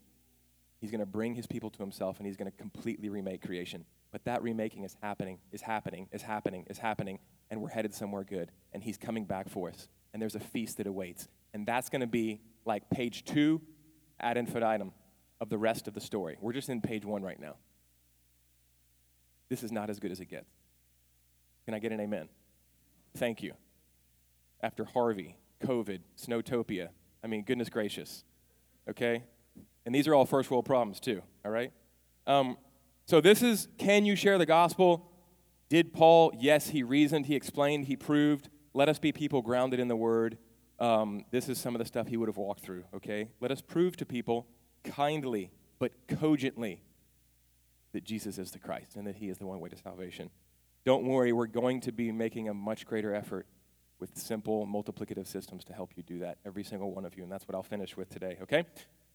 [0.81, 3.85] He's going to bring his people to himself and he's going to completely remake creation.
[4.11, 7.19] But that remaking is happening, is happening, is happening, is happening,
[7.51, 8.51] and we're headed somewhere good.
[8.73, 9.87] And he's coming back for us.
[10.11, 11.27] And there's a feast that awaits.
[11.53, 13.61] And that's going to be like page two
[14.19, 14.91] ad infinitum
[15.39, 16.37] of the rest of the story.
[16.41, 17.55] We're just in page one right now.
[19.49, 20.49] This is not as good as it gets.
[21.65, 22.27] Can I get an amen?
[23.17, 23.53] Thank you.
[24.61, 26.89] After Harvey, COVID, Snowtopia,
[27.23, 28.23] I mean, goodness gracious.
[28.89, 29.23] Okay?
[29.85, 31.71] And these are all first world problems, too, all right?
[32.27, 32.57] Um,
[33.05, 35.11] so, this is can you share the gospel?
[35.69, 36.33] Did Paul?
[36.39, 38.49] Yes, he reasoned, he explained, he proved.
[38.73, 40.37] Let us be people grounded in the word.
[40.79, 43.29] Um, this is some of the stuff he would have walked through, okay?
[43.39, 44.47] Let us prove to people
[44.83, 46.81] kindly but cogently
[47.93, 50.29] that Jesus is the Christ and that he is the one way to salvation.
[50.85, 53.45] Don't worry, we're going to be making a much greater effort
[54.01, 57.23] with simple multiplicative systems to help you do that, every single one of you.
[57.23, 58.65] And that's what I'll finish with today, okay?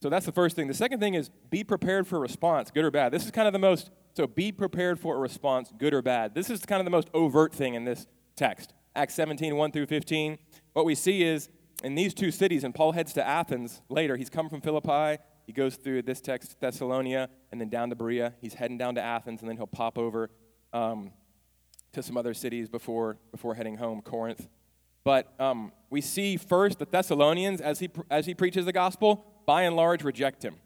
[0.00, 0.68] So that's the first thing.
[0.68, 3.12] The second thing is be prepared for a response, good or bad.
[3.12, 6.34] This is kind of the most, so be prepared for a response, good or bad.
[6.34, 8.72] This is kind of the most overt thing in this text.
[8.94, 10.38] Acts 17, 1 through 15.
[10.72, 11.50] What we see is
[11.82, 14.16] in these two cities, and Paul heads to Athens later.
[14.16, 15.20] He's come from Philippi.
[15.46, 18.34] He goes through this text, Thessalonica, and then down to Berea.
[18.40, 20.30] He's heading down to Athens, and then he'll pop over
[20.72, 21.12] um,
[21.92, 24.48] to some other cities before, before heading home, Corinth.
[25.06, 29.62] But um, we see first the Thessalonians, as he, as he preaches the gospel, by
[29.62, 30.56] and large reject him.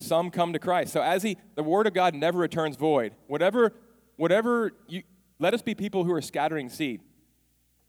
[0.00, 0.94] Some come to Christ.
[0.94, 3.12] So as he, the word of God never returns void.
[3.26, 3.74] Whatever,
[4.16, 5.02] whatever you,
[5.38, 7.02] let us be people who are scattering seed.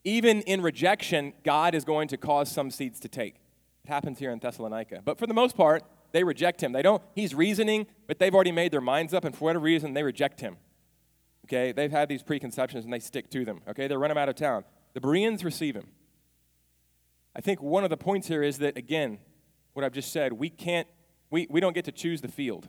[0.03, 3.35] Even in rejection, God is going to cause some seeds to take.
[3.85, 5.01] It happens here in Thessalonica.
[5.05, 6.73] But for the most part, they reject him.
[6.73, 9.93] They don't, he's reasoning, but they've already made their minds up, and for whatever reason,
[9.93, 10.57] they reject him.
[11.45, 13.61] Okay, they've had these preconceptions and they stick to them.
[13.69, 14.65] Okay, they run him out of town.
[14.93, 15.87] The Bereans receive him.
[17.35, 19.19] I think one of the points here is that, again,
[19.73, 20.87] what I've just said, we can't,
[21.29, 22.67] we, we don't get to choose the field.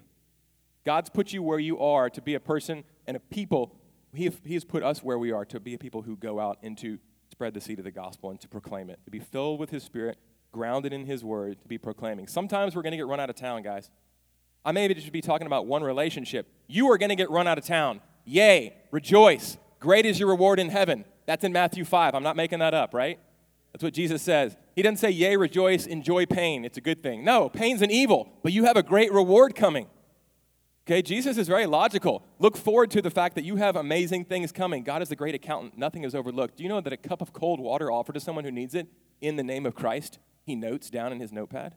[0.85, 3.77] God's put you where you are to be a person and a people.
[4.15, 6.59] He, he has put us where we are to be a people who go out
[6.63, 6.99] and to
[7.31, 9.83] spread the seed of the gospel and to proclaim it, to be filled with His
[9.83, 10.19] Spirit,
[10.53, 12.29] grounded in His word, to be proclaiming.
[12.29, 13.91] Sometimes we're going to get run out of town, guys.
[14.65, 16.47] I maybe just be talking about one relationship.
[16.69, 18.01] You are going to get run out of town.
[18.25, 19.57] Yay, rejoice.
[19.81, 21.05] Great is your reward in heaven.
[21.27, 22.15] That's in Matthew 5.
[22.15, 23.19] I'm not making that up, right?
[23.73, 24.57] That's what Jesus says.
[24.77, 26.65] He doesn't say, Yea, rejoice, enjoy pain.
[26.65, 27.25] It's a good thing.
[27.25, 29.87] No, pain's an evil, but you have a great reward coming.
[30.87, 32.25] Okay, Jesus is very logical.
[32.41, 34.83] Look forward to the fact that you have amazing things coming.
[34.83, 35.79] God is the great accountant.
[35.79, 36.57] Nothing is overlooked.
[36.57, 38.89] Do you know that a cup of cold water offered to someone who needs it
[39.21, 41.77] in the name of Christ, he notes down in his notepad,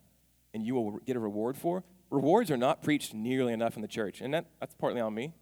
[0.55, 1.83] and you will get a reward for?
[2.09, 5.33] Rewards are not preached nearly enough in the church, and that, that's partly on me.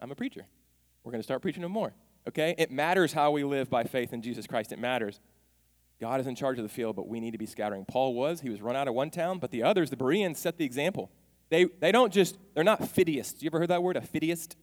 [0.00, 0.46] I'm a preacher.
[1.04, 1.94] We're going to start preaching them more.
[2.28, 2.54] Okay?
[2.58, 4.72] It matters how we live by faith in Jesus Christ.
[4.72, 5.20] It matters.
[6.00, 7.84] God is in charge of the field, but we need to be scattering.
[7.84, 10.58] Paul was, he was run out of one town, but the others, the Bereans, set
[10.58, 11.10] the example.
[11.50, 13.42] They, they don't just, they're not fideists.
[13.42, 14.56] You ever heard that word, a fideist?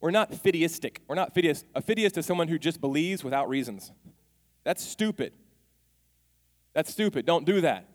[0.00, 0.98] We're not fideistic.
[1.06, 1.64] We're not fideist.
[1.74, 3.92] A fideist is someone who just believes without reasons.
[4.64, 5.32] That's stupid.
[6.72, 7.26] That's stupid.
[7.26, 7.88] Don't do that.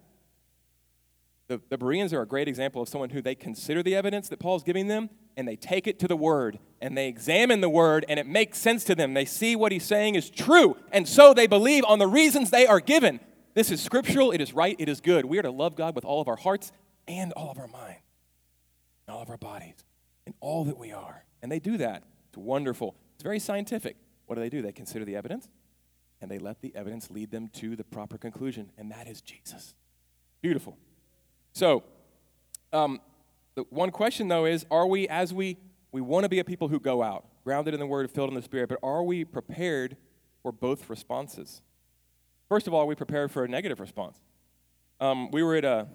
[1.48, 4.40] The, the Bereans are a great example of someone who they consider the evidence that
[4.40, 8.06] Paul's giving them and they take it to the Word and they examine the Word
[8.10, 9.14] and it makes sense to them.
[9.14, 12.68] They see what he's saying is true and so they believe on the reasons they
[12.68, 13.22] are given.
[13.54, 15.26] This is scriptural, it is right, it is good.
[15.26, 16.72] We are to love God with all of our hearts
[17.08, 17.96] and all of our mind,
[19.08, 19.86] and all of our bodies,
[20.26, 21.24] and all that we are.
[21.42, 22.04] And they do that.
[22.28, 22.96] It's wonderful.
[23.16, 23.96] It's very scientific.
[24.26, 24.62] What do they do?
[24.62, 25.48] They consider the evidence
[26.22, 29.76] and they let the evidence lead them to the proper conclusion, and that is Jesus.
[30.42, 30.78] Beautiful.
[31.58, 31.82] So,
[32.72, 33.02] um,
[33.56, 35.58] the one question though is are we, as we,
[35.92, 38.36] we want to be a people who go out, grounded in the Word, filled in
[38.36, 39.98] the Spirit, but are we prepared
[40.44, 41.64] for both responses?
[42.48, 44.20] First of all, are we prepared for a negative response?
[45.00, 45.88] Um, we, were at a,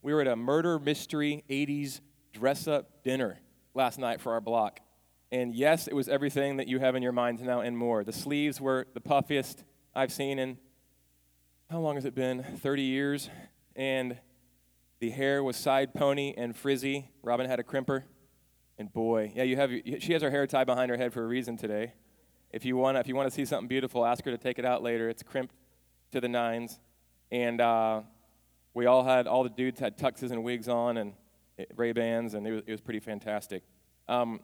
[0.00, 2.00] we were at a murder mystery 80s
[2.32, 3.40] dress up dinner
[3.74, 4.80] last night for our block.
[5.30, 8.04] And yes, it was everything that you have in your minds now and more.
[8.04, 10.56] The sleeves were the puffiest I've seen in,
[11.70, 12.42] how long has it been?
[12.42, 13.28] 30 years.
[13.76, 14.16] And
[15.00, 17.10] the hair was side pony and frizzy.
[17.22, 18.04] Robin had a crimper.
[18.78, 21.26] And boy, yeah, you have, she has her hair tied behind her head for a
[21.26, 21.94] reason today.
[22.50, 24.64] If you want, if you want to see something beautiful, ask her to take it
[24.64, 25.08] out later.
[25.08, 25.54] It's crimped
[26.12, 26.80] to the nines,
[27.30, 28.00] and uh,
[28.74, 31.12] we all had all the dudes had tuxes and wigs on and
[31.76, 33.62] Ray Bans, and it was, it was pretty fantastic.
[34.08, 34.40] Um,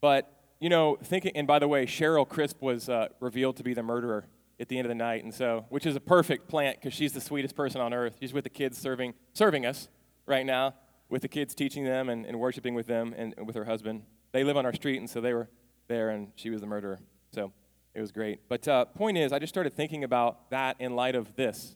[0.00, 3.72] but you know, thinking, and by the way, Cheryl Crisp was uh, revealed to be
[3.72, 4.26] the murderer
[4.60, 7.12] at the end of the night, and so, which is a perfect plant because she's
[7.12, 8.16] the sweetest person on earth.
[8.20, 9.88] She's with the kids serving, serving us
[10.26, 10.74] right now,
[11.08, 14.02] with the kids teaching them and, and worshiping with them and, with her husband.
[14.32, 15.48] They live on our street, and so they were
[15.88, 17.00] there, and she was the murderer.
[17.32, 17.52] So
[17.94, 18.40] it was great.
[18.48, 21.74] But uh, point is, I just started thinking about that in light of this,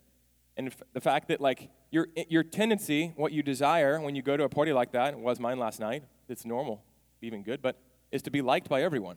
[0.56, 4.36] and f- the fact that like your your tendency, what you desire when you go
[4.36, 6.04] to a party like that, was mine last night.
[6.28, 6.84] It's normal,
[7.22, 7.80] even good, but
[8.12, 9.16] is to be liked by everyone.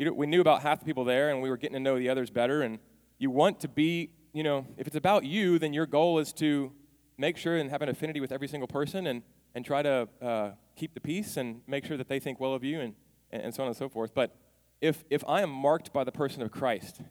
[0.00, 1.98] You know, we knew about half the people there, and we were getting to know
[1.98, 2.62] the others better.
[2.62, 2.78] And
[3.18, 6.72] you want to be, you know, if it's about you, then your goal is to
[7.18, 9.22] make sure and have an affinity with every single person, and
[9.54, 12.64] and try to uh, keep the peace and make sure that they think well of
[12.64, 12.94] you, and
[13.30, 14.14] and so on and so forth.
[14.14, 14.34] But
[14.80, 17.02] if, if I am marked by the person of Christ,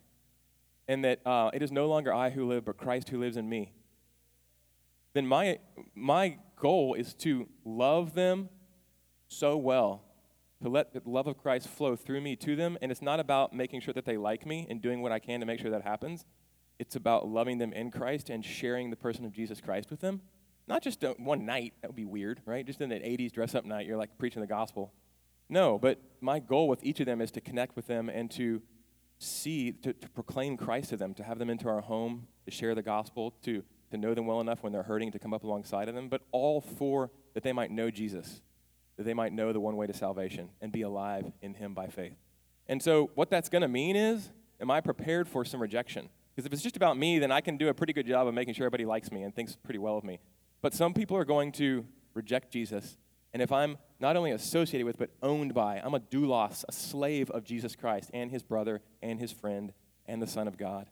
[0.88, 3.48] and that uh, it is no longer I who live, but Christ who lives in
[3.48, 3.72] me,
[5.12, 5.60] then my,
[5.94, 8.48] my goal is to love them
[9.28, 10.09] so well,
[10.62, 12.76] to let the love of Christ flow through me to them.
[12.82, 15.40] And it's not about making sure that they like me and doing what I can
[15.40, 16.26] to make sure that happens.
[16.78, 20.22] It's about loving them in Christ and sharing the person of Jesus Christ with them.
[20.66, 22.64] Not just one night, that would be weird, right?
[22.64, 24.92] Just in an 80s dress up night, you're like preaching the gospel.
[25.48, 28.62] No, but my goal with each of them is to connect with them and to
[29.18, 32.74] see, to, to proclaim Christ to them, to have them into our home, to share
[32.74, 35.88] the gospel, to, to know them well enough when they're hurting to come up alongside
[35.88, 38.40] of them, but all for that they might know Jesus,
[39.00, 41.86] that they might know the one way to salvation and be alive in Him by
[41.86, 42.18] faith.
[42.66, 46.08] And so, what that's going to mean is, am I prepared for some rejection?
[46.34, 48.34] Because if it's just about me, then I can do a pretty good job of
[48.34, 50.20] making sure everybody likes me and thinks pretty well of me.
[50.62, 52.98] But some people are going to reject Jesus
[53.32, 57.30] and if I'm not only associated with, but owned by, I'm a doulos, a slave
[57.30, 59.72] of Jesus Christ and his brother and his friend
[60.06, 60.90] and the Son of God.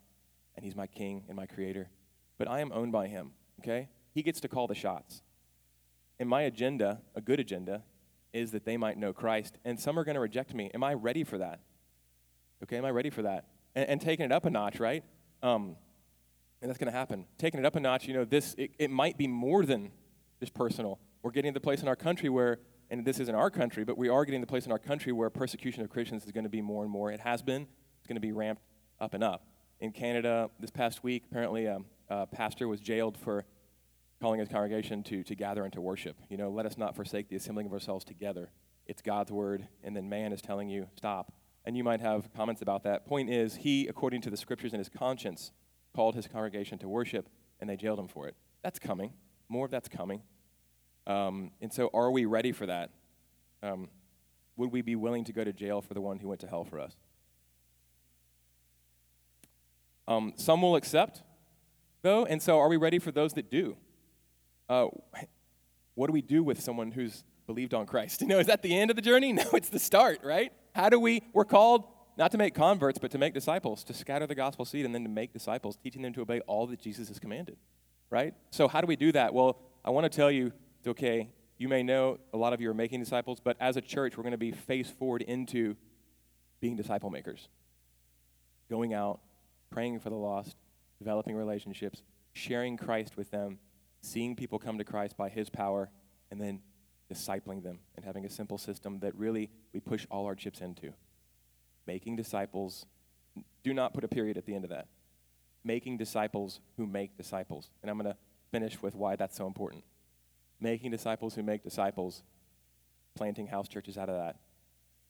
[0.54, 1.90] And he's my king and my creator.
[2.36, 3.88] But I am owned by him, okay?
[4.14, 5.22] He gets to call the shots.
[6.20, 7.82] And my agenda, a good agenda,
[8.32, 9.58] is that they might know Christ.
[9.64, 10.70] And some are going to reject me.
[10.74, 11.60] Am I ready for that?
[12.62, 13.46] Okay, am I ready for that?
[13.74, 15.04] And, and taking it up a notch, right?
[15.42, 15.76] Um,
[16.60, 17.26] and that's going to happen.
[17.38, 19.90] Taking it up a notch, you know, this, it, it might be more than
[20.40, 20.98] just personal.
[21.22, 22.58] We're getting to the place in our country where,
[22.90, 25.12] and this isn't our country, but we are getting to the place in our country
[25.12, 27.12] where persecution of Christians is going to be more and more.
[27.12, 27.62] It has been.
[27.98, 28.62] It's going to be ramped
[29.00, 29.46] up and up.
[29.80, 33.44] In Canada, this past week, apparently a, a pastor was jailed for
[34.20, 36.16] calling his congregation to, to gather and to worship.
[36.28, 38.50] You know, let us not forsake the assembling of ourselves together.
[38.86, 41.32] It's God's word, and then man is telling you, stop.
[41.64, 43.06] And you might have comments about that.
[43.06, 45.52] Point is, he, according to the scriptures and his conscience,
[45.94, 47.28] called his congregation to worship,
[47.60, 48.34] and they jailed him for it.
[48.62, 49.12] That's coming.
[49.48, 50.22] More of that's coming.
[51.06, 52.90] Um, and so, are we ready for that?
[53.62, 53.88] Um,
[54.56, 56.64] would we be willing to go to jail for the one who went to hell
[56.64, 56.96] for us?
[60.06, 61.22] Um, some will accept,
[62.02, 63.76] though, and so are we ready for those that do?
[64.68, 64.88] Uh,
[65.94, 68.20] what do we do with someone who's believed on Christ?
[68.28, 69.32] You know, is that the end of the journey?
[69.38, 70.52] No, it's the start, right?
[70.74, 71.84] How do we, we're called
[72.16, 75.04] not to make converts, but to make disciples, to scatter the gospel seed and then
[75.04, 77.56] to make disciples, teaching them to obey all that Jesus has commanded,
[78.10, 78.34] right?
[78.50, 79.32] So, how do we do that?
[79.32, 80.52] Well, I want to tell you
[80.86, 81.30] okay.
[81.58, 84.22] You may know a lot of you are making disciples, but as a church, we're
[84.22, 85.76] going to be face forward into
[86.60, 87.48] being disciple makers.
[88.70, 89.20] Going out,
[89.70, 90.56] praying for the lost,
[90.98, 92.02] developing relationships,
[92.32, 93.58] sharing Christ with them,
[94.00, 95.90] seeing people come to Christ by his power,
[96.30, 96.60] and then
[97.12, 100.92] discipling them and having a simple system that really we push all our chips into.
[101.86, 102.84] Making disciples,
[103.62, 104.88] do not put a period at the end of that.
[105.64, 107.70] Making disciples who make disciples.
[107.82, 108.18] And I'm going to
[108.50, 109.84] finish with why that's so important
[110.60, 112.22] making disciples who make disciples,
[113.14, 114.36] planting house churches out of that,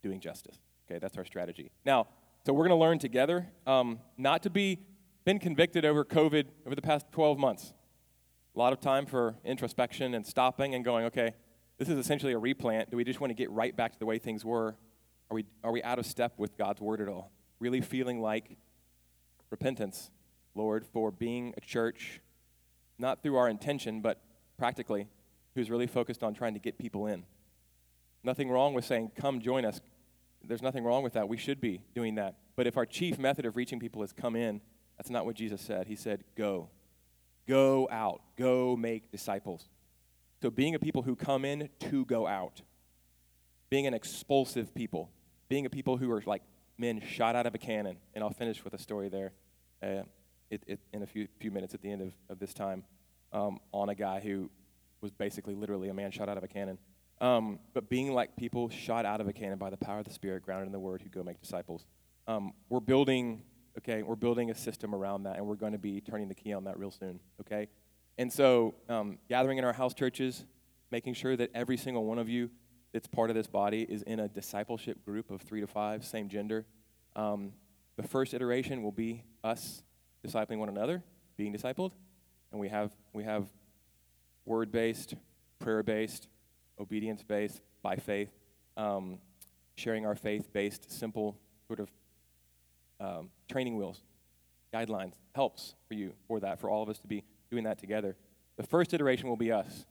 [0.02, 0.58] doing justice.
[0.86, 1.70] Okay, that's our strategy.
[1.84, 2.06] Now,
[2.46, 4.80] so we're going to learn together um, not to be
[5.24, 7.74] been convicted over COVID over the past 12 months.
[8.58, 11.32] A lot of time for introspection and stopping and going, okay,
[11.78, 12.90] this is essentially a replant.
[12.90, 14.74] Do we just want to get right back to the way things were?
[15.30, 17.30] Are we, are we out of step with God's word at all?
[17.60, 18.56] Really feeling like
[19.50, 20.10] repentance,
[20.56, 22.20] Lord, for being a church,
[22.98, 24.20] not through our intention, but
[24.58, 25.06] practically
[25.54, 27.22] who's really focused on trying to get people in.
[28.24, 29.80] Nothing wrong with saying, come join us.
[30.42, 31.28] there's nothing wrong with that.
[31.28, 32.34] We should be doing that.
[32.56, 34.60] But if our chief method of reaching people is come in,
[34.96, 35.86] that's not what Jesus said.
[35.86, 36.70] He said, go.
[37.48, 38.20] Go out.
[38.36, 39.68] Go make disciples.
[40.42, 42.60] So being a people who come in to go out,
[43.70, 45.10] being an expulsive people,
[45.48, 46.42] being a people who are like
[46.76, 47.96] men shot out of a cannon.
[48.14, 49.32] And I'll finish with a story there
[49.82, 50.02] uh,
[50.50, 52.84] it, it, in a few, few minutes at the end of, of this time
[53.32, 54.50] um, on a guy who
[55.00, 56.78] was basically literally a man shot out of a cannon.
[57.20, 60.12] Um, but being like people shot out of a cannon by the power of the
[60.12, 61.84] Spirit, grounded in the Word, who go make disciples.
[62.26, 63.42] Um, we're building,
[63.78, 66.52] okay, we're building a system around that, and we're going to be turning the key
[66.52, 67.68] on that real soon, okay?
[68.18, 70.44] And so, um, gathering in our house churches,
[70.90, 72.50] making sure that every single one of you
[72.92, 76.28] that's part of this body is in a discipleship group of three to five, same
[76.28, 76.66] gender.
[77.14, 77.52] Um,
[77.96, 79.82] the first iteration will be us
[80.26, 81.02] discipling one another,
[81.36, 81.92] being discipled,
[82.50, 83.46] and we have we have
[84.44, 85.14] word based,
[85.58, 86.28] prayer based,
[86.80, 88.30] obedience based, by faith,
[88.76, 89.18] um,
[89.76, 91.90] sharing our faith based, simple sort of
[93.00, 94.00] um, training wheels,
[94.72, 98.16] guidelines, helps for you for that, for all of us to be doing that together.
[98.56, 99.86] The first iteration will be us.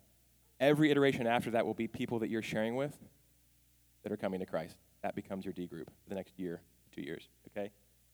[0.59, 2.97] Every iteration after that will be people that you're sharing with
[4.03, 4.75] that are coming to Christ.
[5.03, 6.61] That becomes your D group for the next year,
[6.93, 7.71] two years, okay?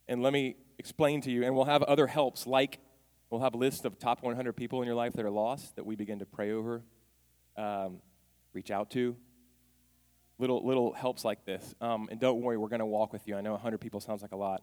[0.08, 2.80] And let me explain to you, and we'll have other helps like
[3.30, 5.86] we'll have a list of top 100 people in your life that are lost that
[5.86, 6.84] we begin to pray over,
[7.58, 7.98] um,
[8.54, 9.16] reach out to.
[10.38, 11.74] Little, little helps like this.
[11.80, 13.36] Um, and don't worry, we're going to walk with you.
[13.36, 14.62] I know 100 people sounds like a lot.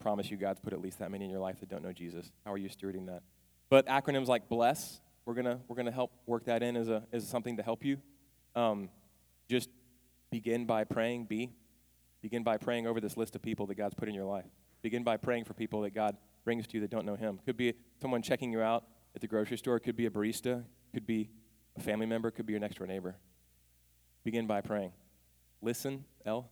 [0.00, 2.32] Promise you, God's put at least that many in your life that don't know Jesus.
[2.44, 3.22] How are you stewarding that?
[3.68, 7.28] But acronyms like BLESS, we're gonna we're gonna help work that in as a as
[7.28, 7.98] something to help you.
[8.56, 8.88] Um,
[9.48, 9.68] just
[10.30, 11.26] begin by praying.
[11.26, 11.50] B,
[12.22, 14.46] begin by praying over this list of people that God's put in your life.
[14.80, 17.38] Begin by praying for people that God brings to you that don't know Him.
[17.44, 18.84] Could be someone checking you out
[19.14, 19.78] at the grocery store.
[19.78, 20.64] Could be a barista.
[20.94, 21.28] Could be
[21.76, 22.30] a family member.
[22.30, 23.16] Could be your next door neighbor.
[24.24, 24.92] Begin by praying.
[25.60, 26.50] Listen, L.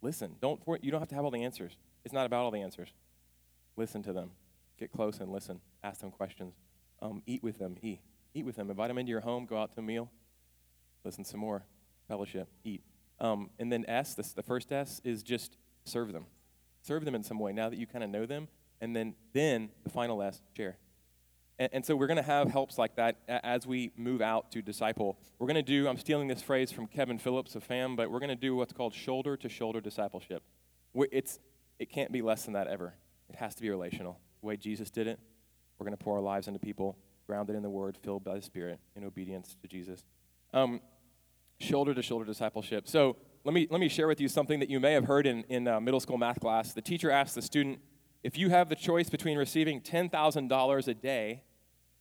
[0.00, 0.34] Listen.
[0.40, 1.76] Don't you don't have to have all the answers.
[2.04, 2.92] It's not about all the answers.
[3.76, 4.30] Listen to them.
[4.78, 5.60] Get close and listen.
[5.84, 6.54] Ask them questions.
[7.00, 7.76] Um, eat with them.
[7.82, 8.00] Eat.
[8.34, 8.70] Eat with them.
[8.70, 9.46] Invite them into your home.
[9.46, 10.10] Go out to a meal.
[11.04, 11.64] Listen some more.
[12.08, 12.48] Fellowship.
[12.64, 12.82] Eat.
[13.20, 16.26] Um, and then S, the first S, is just serve them.
[16.82, 18.48] Serve them in some way now that you kind of know them.
[18.80, 20.76] And then, then the final S, share.
[21.58, 24.62] And, and so we're going to have helps like that as we move out to
[24.62, 25.18] disciple.
[25.38, 28.18] We're going to do, I'm stealing this phrase from Kevin Phillips of FAM, but we're
[28.18, 30.42] going to do what's called shoulder to shoulder discipleship.
[30.94, 31.38] It's,
[31.82, 32.94] it can't be less than that ever.
[33.28, 34.20] It has to be relational.
[34.40, 35.18] The way Jesus did it,
[35.78, 38.42] we're going to pour our lives into people, grounded in the Word, filled by the
[38.42, 40.04] Spirit, in obedience to Jesus.
[40.54, 40.80] Um,
[41.58, 42.88] shoulder to shoulder discipleship.
[42.88, 45.42] So let me, let me share with you something that you may have heard in,
[45.48, 46.72] in uh, middle school math class.
[46.72, 47.80] The teacher asked the student,
[48.22, 51.42] if you have the choice between receiving $10,000 a day,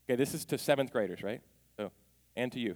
[0.05, 1.41] okay, this is to seventh graders, right?
[1.75, 1.91] So,
[2.36, 2.75] and to you.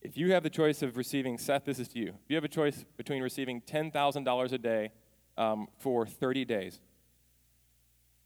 [0.00, 2.08] If you have the choice of receiving, Seth, this is to you.
[2.08, 4.90] If you have a choice between receiving $10,000 a day
[5.36, 6.80] um, for 30 days,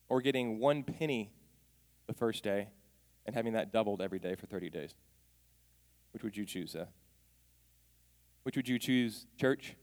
[0.08, 1.32] or getting one penny
[2.06, 2.68] the first day
[3.26, 4.94] and having that doubled every day for 30 days,
[6.12, 6.88] which would you choose, Seth?
[8.44, 9.76] Which would you choose, church?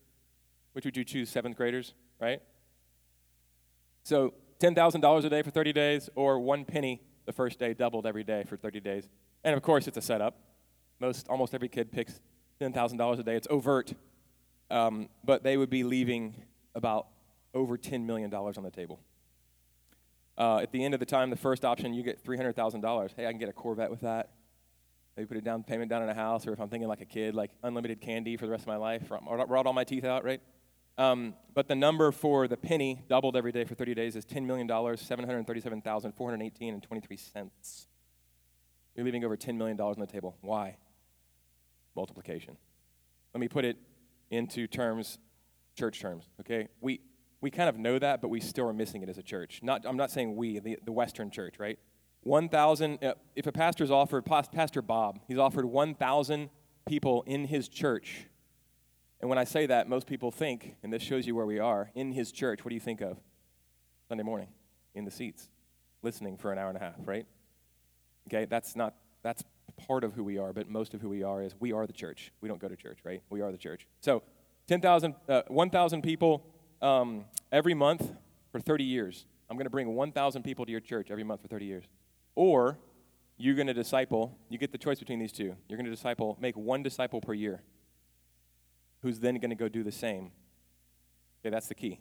[0.72, 2.42] Which would you choose, seventh graders, right?
[4.04, 8.24] So $10,000 a day for 30 days, or one penny the first day, doubled every
[8.24, 9.10] day for 30 days.
[9.44, 10.40] And of course, it's a setup.
[11.00, 12.22] Most, almost every kid picks
[12.62, 13.36] $10,000 a day.
[13.36, 13.94] It's overt.
[14.72, 16.36] Um, but they would be leaving
[16.76, 17.08] about
[17.54, 19.00] over $10 million on the table.
[20.38, 23.12] Uh, at the end of the time, the first option, you get $300,000.
[23.16, 24.32] Hey, I can get a Corvette with that.
[25.16, 27.06] Maybe put a down payment down in a house, or if I'm thinking like a
[27.06, 30.24] kid, like unlimited candy for the rest of my life, rot all my teeth out,
[30.24, 30.42] right?
[30.98, 34.46] Um, but the number for the penny, doubled every day for 30 days, is $10
[34.46, 37.88] million, 737,418 and 23 cents.
[38.96, 40.36] You're leaving over $10 million on the table.
[40.42, 40.78] Why?
[41.96, 42.58] Multiplication.
[43.34, 43.78] Let me put it
[44.30, 45.18] into terms,
[45.78, 46.68] church terms, okay?
[46.82, 47.02] We,
[47.44, 49.60] we kind of know that, but we still are missing it as a church.
[49.62, 51.78] Not, I'm not saying we, the, the Western church, right?
[52.22, 56.50] 1,000, uh, if a pastor's offered, Pastor Bob, he's offered 1,000
[56.88, 58.28] people in his church.
[59.20, 61.92] And when I say that, most people think, and this shows you where we are,
[61.96, 63.18] in his church, what do you think of?
[64.08, 64.48] Sunday morning,
[64.96, 65.50] in the seats,
[66.02, 67.26] listening for an hour and a half, right?
[68.30, 69.44] Okay, that's not, that's
[69.86, 71.94] part of who we are, but most of who we are is we are the
[71.94, 72.32] church.
[72.40, 73.22] We don't go to church, right?
[73.30, 73.86] We are the church.
[74.00, 74.24] So
[74.68, 76.46] 10,000, uh, 1,000 people
[76.84, 78.12] um, every month
[78.52, 79.26] for 30 years.
[79.50, 81.84] I'm going to bring 1,000 people to your church every month for 30 years.
[82.36, 82.78] Or
[83.38, 85.56] you're going to disciple, you get the choice between these two.
[85.68, 87.62] You're going to disciple, make one disciple per year,
[89.02, 90.32] who's then going to go do the same.
[91.42, 92.00] Okay, that's the key.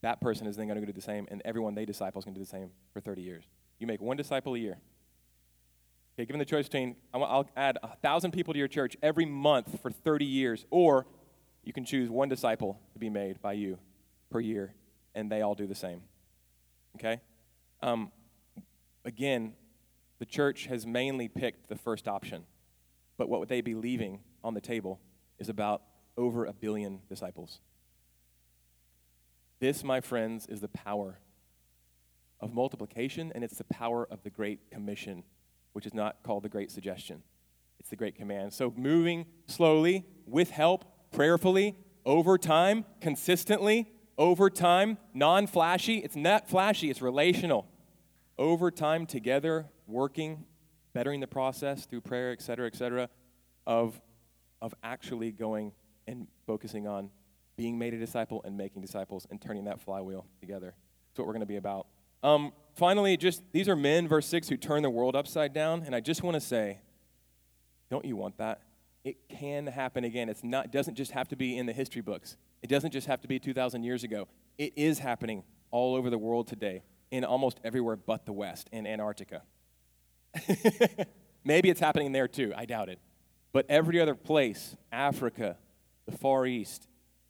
[0.00, 2.24] That person is then going to go do the same, and everyone they disciple is
[2.24, 3.44] going to do the same for 30 years.
[3.78, 4.78] You make one disciple a year.
[6.14, 9.80] Okay, given the choice between, I'll add a thousand people to your church every month
[9.80, 11.06] for 30 years, or
[11.64, 13.78] You can choose one disciple to be made by you
[14.30, 14.74] per year,
[15.14, 16.02] and they all do the same.
[16.96, 17.20] Okay?
[17.82, 18.10] Um,
[19.04, 19.54] again,
[20.18, 22.44] the church has mainly picked the first option,
[23.16, 25.00] but what would they be leaving on the table
[25.38, 25.82] is about
[26.16, 27.60] over a billion disciples.
[29.60, 31.20] This, my friends, is the power
[32.40, 35.24] of multiplication, and it's the power of the Great Commission,
[35.72, 37.22] which is not called the Great Suggestion.
[37.80, 38.52] It's the Great Command.
[38.52, 45.98] So, moving slowly, with help, prayerfully, over time, consistently, over time, non flashy.
[45.98, 47.66] It's not flashy, it's relational.
[48.36, 50.44] Over time, together, working,
[50.92, 53.08] bettering the process through prayer, et cetera, et cetera,
[53.66, 54.00] of,
[54.60, 55.72] of actually going
[56.06, 57.10] and focusing on
[57.56, 60.74] being made a disciple and making disciples and turning that flywheel together.
[61.10, 61.86] That's what we're going to be about.
[62.22, 65.82] Um, finally, just these are men, verse 6, who turn the world upside down.
[65.84, 66.78] And I just want to say,
[67.90, 68.62] don't you want that?
[69.04, 70.28] It can happen again.
[70.28, 73.20] It's not, doesn't just have to be in the history books, it doesn't just have
[73.22, 74.28] to be 2,000 years ago.
[74.56, 78.86] It is happening all over the world today, in almost everywhere but the West, in
[78.86, 79.42] Antarctica.
[81.44, 82.52] Maybe it's happening there too.
[82.56, 83.00] I doubt it.
[83.52, 85.56] But every other place, Africa,
[86.06, 86.86] the Far East,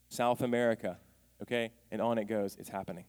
[0.08, 0.98] South America,
[1.42, 2.56] okay, and on it goes.
[2.56, 3.04] It's happening,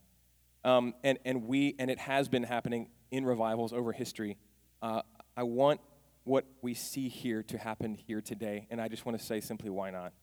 [0.64, 4.38] um, and and we and it has been happening in revivals over history.
[4.82, 5.02] Uh,
[5.36, 5.82] I want
[6.24, 9.70] what we see here to happen here today, and I just want to say simply,
[9.70, 10.14] why not?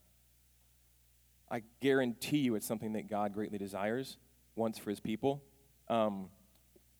[1.50, 4.16] I guarantee you, it's something that God greatly desires,
[4.54, 5.42] wants for His people.
[5.88, 6.28] Um,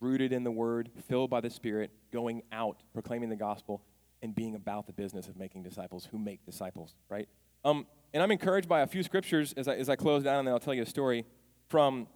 [0.01, 3.83] rooted in the Word, filled by the Spirit, going out, proclaiming the gospel,
[4.23, 7.29] and being about the business of making disciples who make disciples, right?
[7.65, 10.49] Um, and I'm encouraged by a few scriptures as I, as I close down, and
[10.49, 11.25] then I'll tell you a story
[11.69, 12.07] from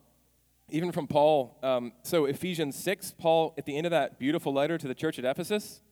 [0.72, 1.58] even from Paul.
[1.62, 5.18] Um, so, Ephesians 6, Paul, at the end of that beautiful letter to the church
[5.18, 5.82] at Ephesus,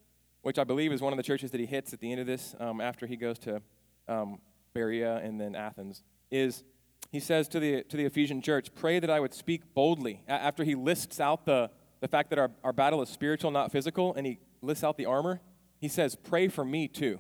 [0.43, 2.27] which I believe is one of the churches that he hits at the end of
[2.27, 3.61] this um, after he goes to
[4.07, 4.39] um,
[4.75, 6.65] Berea and then Athens, is
[7.11, 10.23] he says to the, to the Ephesian church, Pray that I would speak boldly.
[10.29, 11.71] After he lists out the,
[12.01, 15.07] the fact that our, our battle is spiritual, not physical, and he lists out the
[15.07, 15.41] armor,
[15.81, 17.19] he says, Pray for me too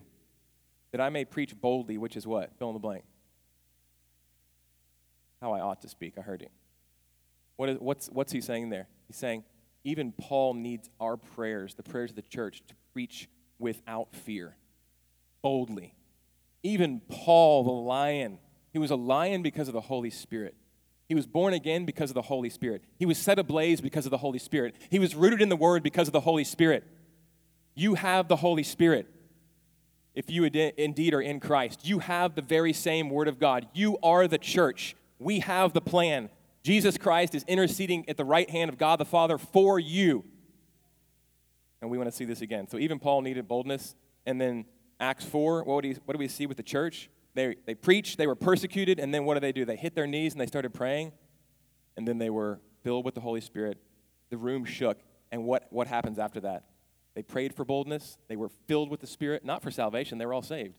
[0.92, 2.56] that I may preach boldly, which is what?
[2.58, 3.04] Fill in the blank.
[5.40, 6.14] How I ought to speak.
[6.18, 6.48] I heard you.
[7.56, 8.88] What is, what's, what's he saying there?
[9.06, 9.44] He's saying,
[9.84, 13.28] even Paul needs our prayers, the prayers of the church, to preach
[13.58, 14.56] without fear,
[15.42, 15.94] boldly.
[16.62, 18.38] Even Paul, the lion,
[18.72, 20.54] he was a lion because of the Holy Spirit.
[21.08, 22.84] He was born again because of the Holy Spirit.
[22.98, 24.76] He was set ablaze because of the Holy Spirit.
[24.90, 26.84] He was rooted in the Word because of the Holy Spirit.
[27.74, 29.06] You have the Holy Spirit
[30.14, 31.86] if you indeed are in Christ.
[31.86, 33.68] You have the very same Word of God.
[33.72, 34.96] You are the church.
[35.18, 36.28] We have the plan.
[36.62, 40.24] Jesus Christ is interceding at the right hand of God the Father for you.
[41.80, 42.68] And we want to see this again.
[42.68, 43.94] So even Paul needed boldness.
[44.26, 44.66] And then
[45.00, 47.08] Acts 4, what you, what do we see with the church?
[47.38, 49.64] They, they preached, they were persecuted, and then what do they do?
[49.64, 51.12] They hit their knees and they started praying.
[51.96, 53.78] And then they were filled with the Holy Spirit.
[54.30, 54.98] The room shook.
[55.30, 56.64] And what, what happens after that?
[57.14, 58.18] They prayed for boldness.
[58.26, 60.18] They were filled with the Spirit, not for salvation.
[60.18, 60.78] They were all saved.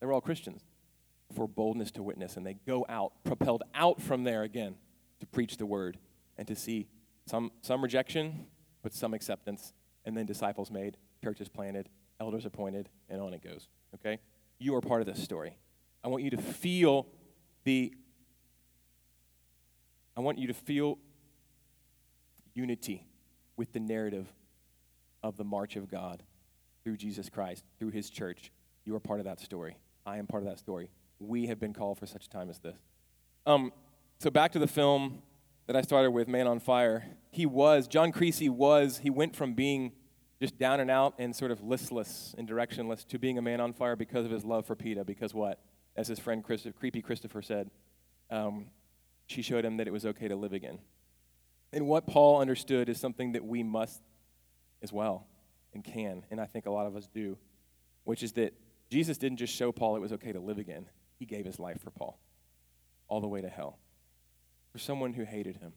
[0.00, 0.64] They were all Christians.
[1.32, 2.36] For boldness to witness.
[2.36, 4.74] And they go out, propelled out from there again
[5.20, 5.96] to preach the word
[6.36, 6.88] and to see
[7.24, 8.46] some, some rejection,
[8.82, 9.72] but some acceptance.
[10.04, 11.88] And then disciples made, churches planted,
[12.18, 13.68] elders appointed, and on it goes.
[13.94, 14.18] Okay?
[14.58, 15.56] You are part of this story.
[16.04, 17.06] I want you to feel
[17.64, 17.92] the
[20.16, 20.98] I want you to feel
[22.54, 23.06] unity
[23.56, 24.32] with the narrative
[25.24, 26.22] of the march of God
[26.84, 28.52] through Jesus Christ, through his church.
[28.84, 29.76] You are part of that story.
[30.06, 30.90] I am part of that story.
[31.18, 32.76] We have been called for such a time as this.
[33.44, 33.72] Um,
[34.20, 35.22] so back to the film
[35.66, 37.04] that I started with, Man on Fire.
[37.30, 39.92] He was, John Creasy was, he went from being
[40.40, 43.72] just down and out and sort of listless and directionless to being a man on
[43.72, 45.04] fire because of his love for Pita.
[45.04, 45.58] Because what?
[45.96, 47.70] As his friend Creepy Christopher said,
[48.30, 48.66] um,
[49.26, 50.78] she showed him that it was okay to live again.
[51.72, 54.02] And what Paul understood is something that we must
[54.82, 55.26] as well
[55.72, 57.36] and can, and I think a lot of us do,
[58.04, 58.54] which is that
[58.90, 60.86] Jesus didn't just show Paul it was okay to live again,
[61.18, 62.18] he gave his life for Paul
[63.08, 63.78] all the way to hell
[64.72, 65.72] for someone who hated him,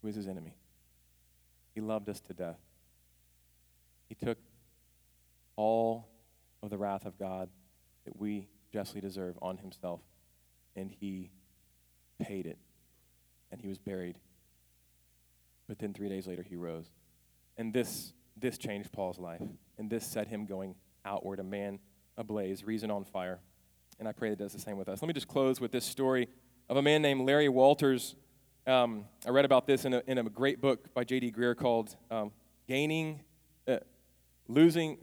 [0.00, 0.56] who was his enemy.
[1.74, 2.60] He loved us to death.
[4.08, 4.38] He took
[5.56, 6.08] all
[6.62, 7.48] of the wrath of God
[8.04, 10.00] that we justly deserve on himself,
[10.76, 11.30] and he
[12.20, 12.58] paid it,
[13.50, 14.16] and he was buried
[15.68, 16.90] but then three days later, he rose.
[17.56, 19.42] And this, this changed Paul's life.
[19.78, 20.74] And this set him going
[21.04, 21.78] outward, a man
[22.16, 23.40] ablaze, reason on fire.
[23.98, 25.00] And I pray that it does the same with us.
[25.02, 26.28] Let me just close with this story
[26.68, 28.14] of a man named Larry Walters.
[28.66, 31.32] Um, I read about this in a, in a great book by J.D.
[31.32, 32.32] Greear called um,
[32.68, 33.20] Gaining,
[33.68, 33.78] uh,
[34.48, 34.98] Losing,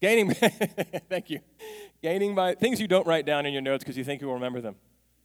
[0.00, 0.30] Gaining,
[1.08, 1.40] thank you.
[2.02, 4.34] Gaining by things you don't write down in your notes because you think you will
[4.34, 4.76] remember them.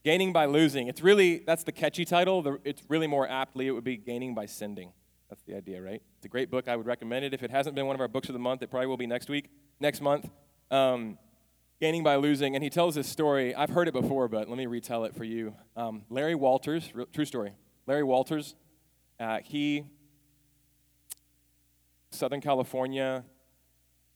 [0.04, 0.88] Gaining by losing.
[0.88, 2.58] It's really, that's the catchy title.
[2.64, 4.94] It's really more aptly, it would be Gaining by Sending.
[5.30, 6.02] That's the idea, right?
[6.18, 6.68] It's a great book.
[6.68, 7.34] I would recommend it.
[7.34, 9.08] If it hasn't been one of our books of the month, it probably will be
[9.08, 9.50] next week,
[9.80, 10.30] next month.
[10.70, 11.18] Um,
[11.80, 12.56] Gaining by Losing.
[12.56, 13.56] And he tells this story.
[13.56, 15.56] I've heard it before, but let me retell it for you.
[15.76, 17.54] Um, Larry Walters, true story.
[17.88, 18.56] Larry Walters,
[19.20, 19.86] uh, he,
[22.12, 23.24] Southern California,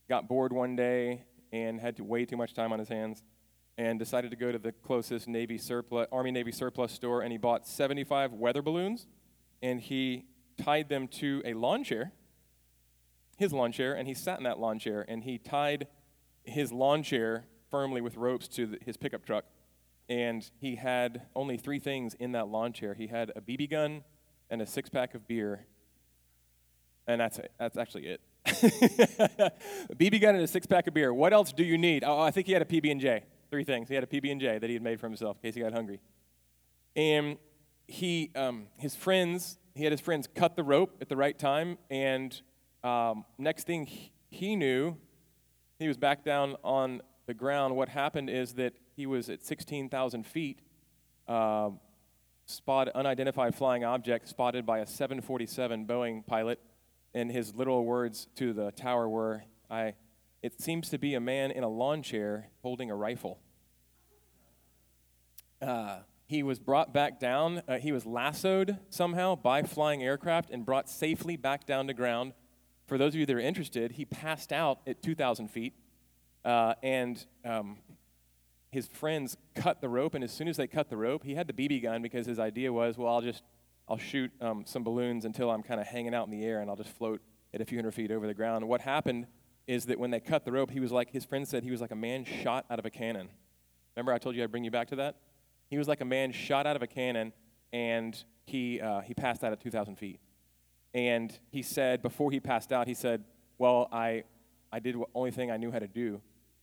[0.08, 3.24] got bored one day and had way too much time on his hands
[3.78, 7.38] and decided to go to the closest Navy surplus, Army Navy surplus store and he
[7.38, 9.08] bought 75 weather balloons
[9.62, 10.26] and he
[10.64, 12.14] tied them to a lawn chair,
[13.38, 15.88] his lawn chair, and he sat in that lawn chair and he tied
[16.44, 19.46] his lawn chair firmly with ropes to the, his pickup truck.
[20.08, 22.94] And he had only three things in that lawn chair.
[22.94, 24.04] He had a BB gun
[24.50, 25.66] and a six pack of beer.
[27.08, 27.52] And that's it.
[27.60, 28.22] That's actually it.
[28.46, 31.14] BB gun and a six pack of beer.
[31.14, 32.04] What else do you need?
[32.04, 33.24] Oh, I think he had a PB and J.
[33.50, 33.90] Three things.
[33.90, 35.62] He had a PB and J that he had made for himself in case he
[35.62, 36.00] got hungry.
[36.96, 37.38] And
[37.88, 41.78] he, um, his friends, he had his friends cut the rope at the right time.
[41.90, 42.40] And
[42.84, 43.90] um, next thing
[44.30, 44.98] he knew,
[45.80, 47.76] he was back down on the ground.
[47.76, 50.62] What happened is that he was at 16,000 feet.
[51.28, 51.72] Uh,
[52.46, 56.60] spot unidentified flying object spotted by a 747 Boeing pilot
[57.16, 59.94] and his literal words to the tower were, I,
[60.44, 63.40] it seems to be a man in a lawn chair holding a rifle.
[65.62, 67.64] Uh, he was brought back down.
[67.68, 72.34] Uh, he was lassoed somehow by flying aircraft and brought safely back down to ground.
[72.86, 75.74] For those of you that are interested, he passed out at 2,000 feet,
[76.44, 77.78] uh, and um,
[78.72, 80.16] his friends cut the rope.
[80.16, 82.40] And as soon as they cut the rope, he had the BB gun because his
[82.40, 83.42] idea was, well, I'll just
[83.88, 86.70] I'll shoot um, some balloons until I'm kind of hanging out in the air and
[86.70, 87.22] I'll just float
[87.54, 88.68] at a few hundred feet over the ground.
[88.68, 89.28] What happened
[89.68, 91.82] is that when they cut the rope, he was like, his friend said he was
[91.82, 93.30] like a man shot out of a cannon.
[93.96, 95.18] Remember, I told you I'd bring you back to that?
[95.70, 97.34] He was like a man shot out of a cannon
[97.72, 100.20] and he, uh, he passed out at 2,000 feet.
[100.94, 103.24] And he said, before he passed out, he said,
[103.58, 104.24] Well, I,
[104.72, 106.22] I did the only thing I knew how to do,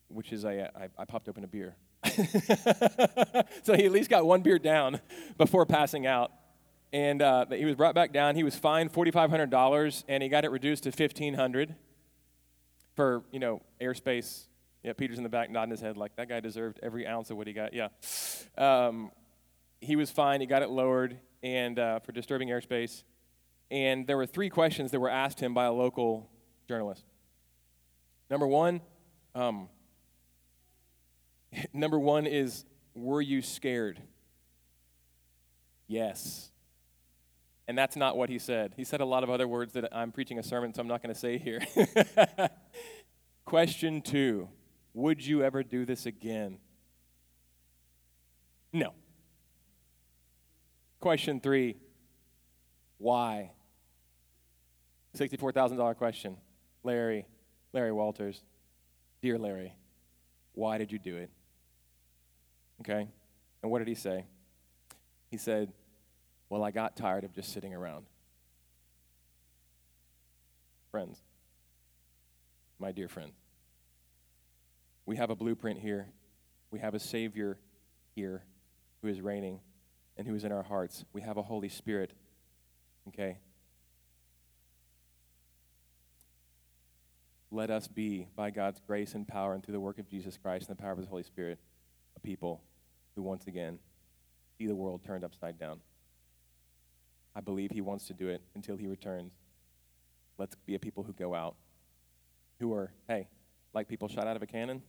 [0.09, 1.77] which is I, I, I popped open a beer.
[3.63, 5.01] so he at least got one beer down
[5.39, 6.33] before passing out
[6.93, 8.37] and uh, he was brought back down.
[8.37, 11.75] He was fined $4,500, and he got it reduced to 1500
[12.95, 14.47] for, you know, airspace.
[14.83, 17.37] Yeah, Peter's in the back nodding his head like that guy deserved every ounce of
[17.37, 17.73] what he got.
[17.73, 17.89] Yeah.
[18.59, 19.11] Um,
[19.81, 20.43] he was fined.
[20.43, 23.05] He got it lowered and uh, for disturbing airspace.
[23.71, 26.29] And there were three questions that were asked him by a local
[26.69, 27.05] journalist.
[28.29, 28.81] Number one,
[29.35, 29.69] um,
[31.73, 32.65] number one is,
[32.95, 34.01] were you scared?
[35.87, 36.52] Yes.
[37.69, 38.75] And that's not what he said.
[38.77, 41.03] He said a lot of other words that I'm preaching a sermon, so I'm not
[41.03, 41.61] going to say here.
[43.45, 44.49] Question two
[44.95, 46.59] Would you ever do this again?
[48.73, 48.95] No.
[51.01, 51.77] Question three
[52.99, 53.53] Why?
[55.17, 56.37] $64,000 question.
[56.83, 57.27] Larry,
[57.73, 58.43] Larry Walters,
[59.21, 59.75] dear Larry,
[60.55, 61.31] why did you do it?
[62.81, 63.09] Okay?
[63.63, 64.25] And what did he say?
[65.31, 65.73] He said,
[66.53, 68.05] well, I got tired of just sitting around.
[70.91, 71.19] Friends,
[72.79, 73.33] my dear friends,
[75.07, 76.09] we have a blueprint here.
[76.71, 77.59] We have a Savior
[78.15, 78.45] here
[79.01, 79.61] who is reigning
[80.19, 81.07] and who is in our hearts.
[81.15, 82.13] We have a Holy Spirit.
[83.09, 83.39] Okay?
[87.51, 90.69] Let us be, by God's grace and power and through the work of Jesus Christ
[90.69, 91.59] and the power of His Holy Spirit,
[92.15, 92.61] a people
[93.17, 93.79] who once again
[94.59, 95.81] see the world turned upside down.
[97.35, 99.33] I believe he wants to do it until he returns.
[100.39, 101.57] Let's be a people who go out,
[102.61, 103.29] who are, hey,
[103.75, 104.83] like people shot out of a cannon,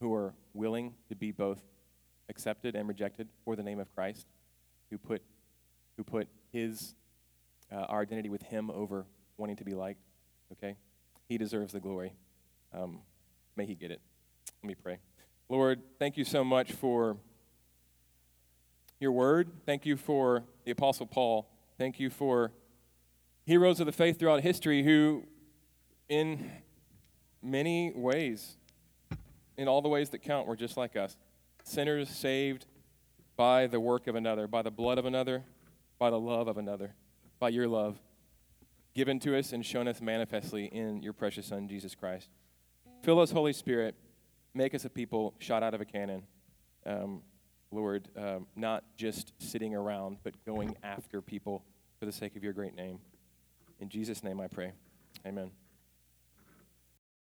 [0.00, 1.62] who are willing to be both
[2.28, 4.26] accepted and rejected for the name of Christ,
[4.90, 5.22] who put,
[5.96, 6.94] who put his,
[7.72, 9.06] uh, our identity with him over
[9.36, 10.00] wanting to be liked,
[10.52, 10.76] okay?
[11.28, 12.14] He deserves the glory.
[12.72, 13.00] Um,
[13.56, 14.00] may he get it.
[14.62, 14.98] Let me pray.
[15.48, 17.16] Lord, thank you so much for
[19.00, 19.50] your word.
[19.66, 21.48] Thank you for the Apostle Paul.
[21.76, 22.52] Thank you for
[23.44, 25.24] heroes of the faith throughout history who,
[26.08, 26.50] in
[27.42, 28.56] many ways,
[29.56, 31.16] in all the ways that count, were just like us
[31.64, 32.66] sinners saved
[33.36, 35.42] by the work of another, by the blood of another,
[35.98, 36.94] by the love of another,
[37.38, 37.98] by your love
[38.94, 42.28] given to us and shown us manifestly in your precious Son, Jesus Christ.
[43.02, 43.96] Fill us, Holy Spirit.
[44.54, 46.22] Make us a people shot out of a cannon.
[46.86, 47.22] Um,
[47.74, 51.64] Lord, um, not just sitting around, but going after people
[51.98, 53.00] for the sake of your great name.
[53.80, 54.72] In Jesus' name I pray.
[55.26, 55.50] Amen.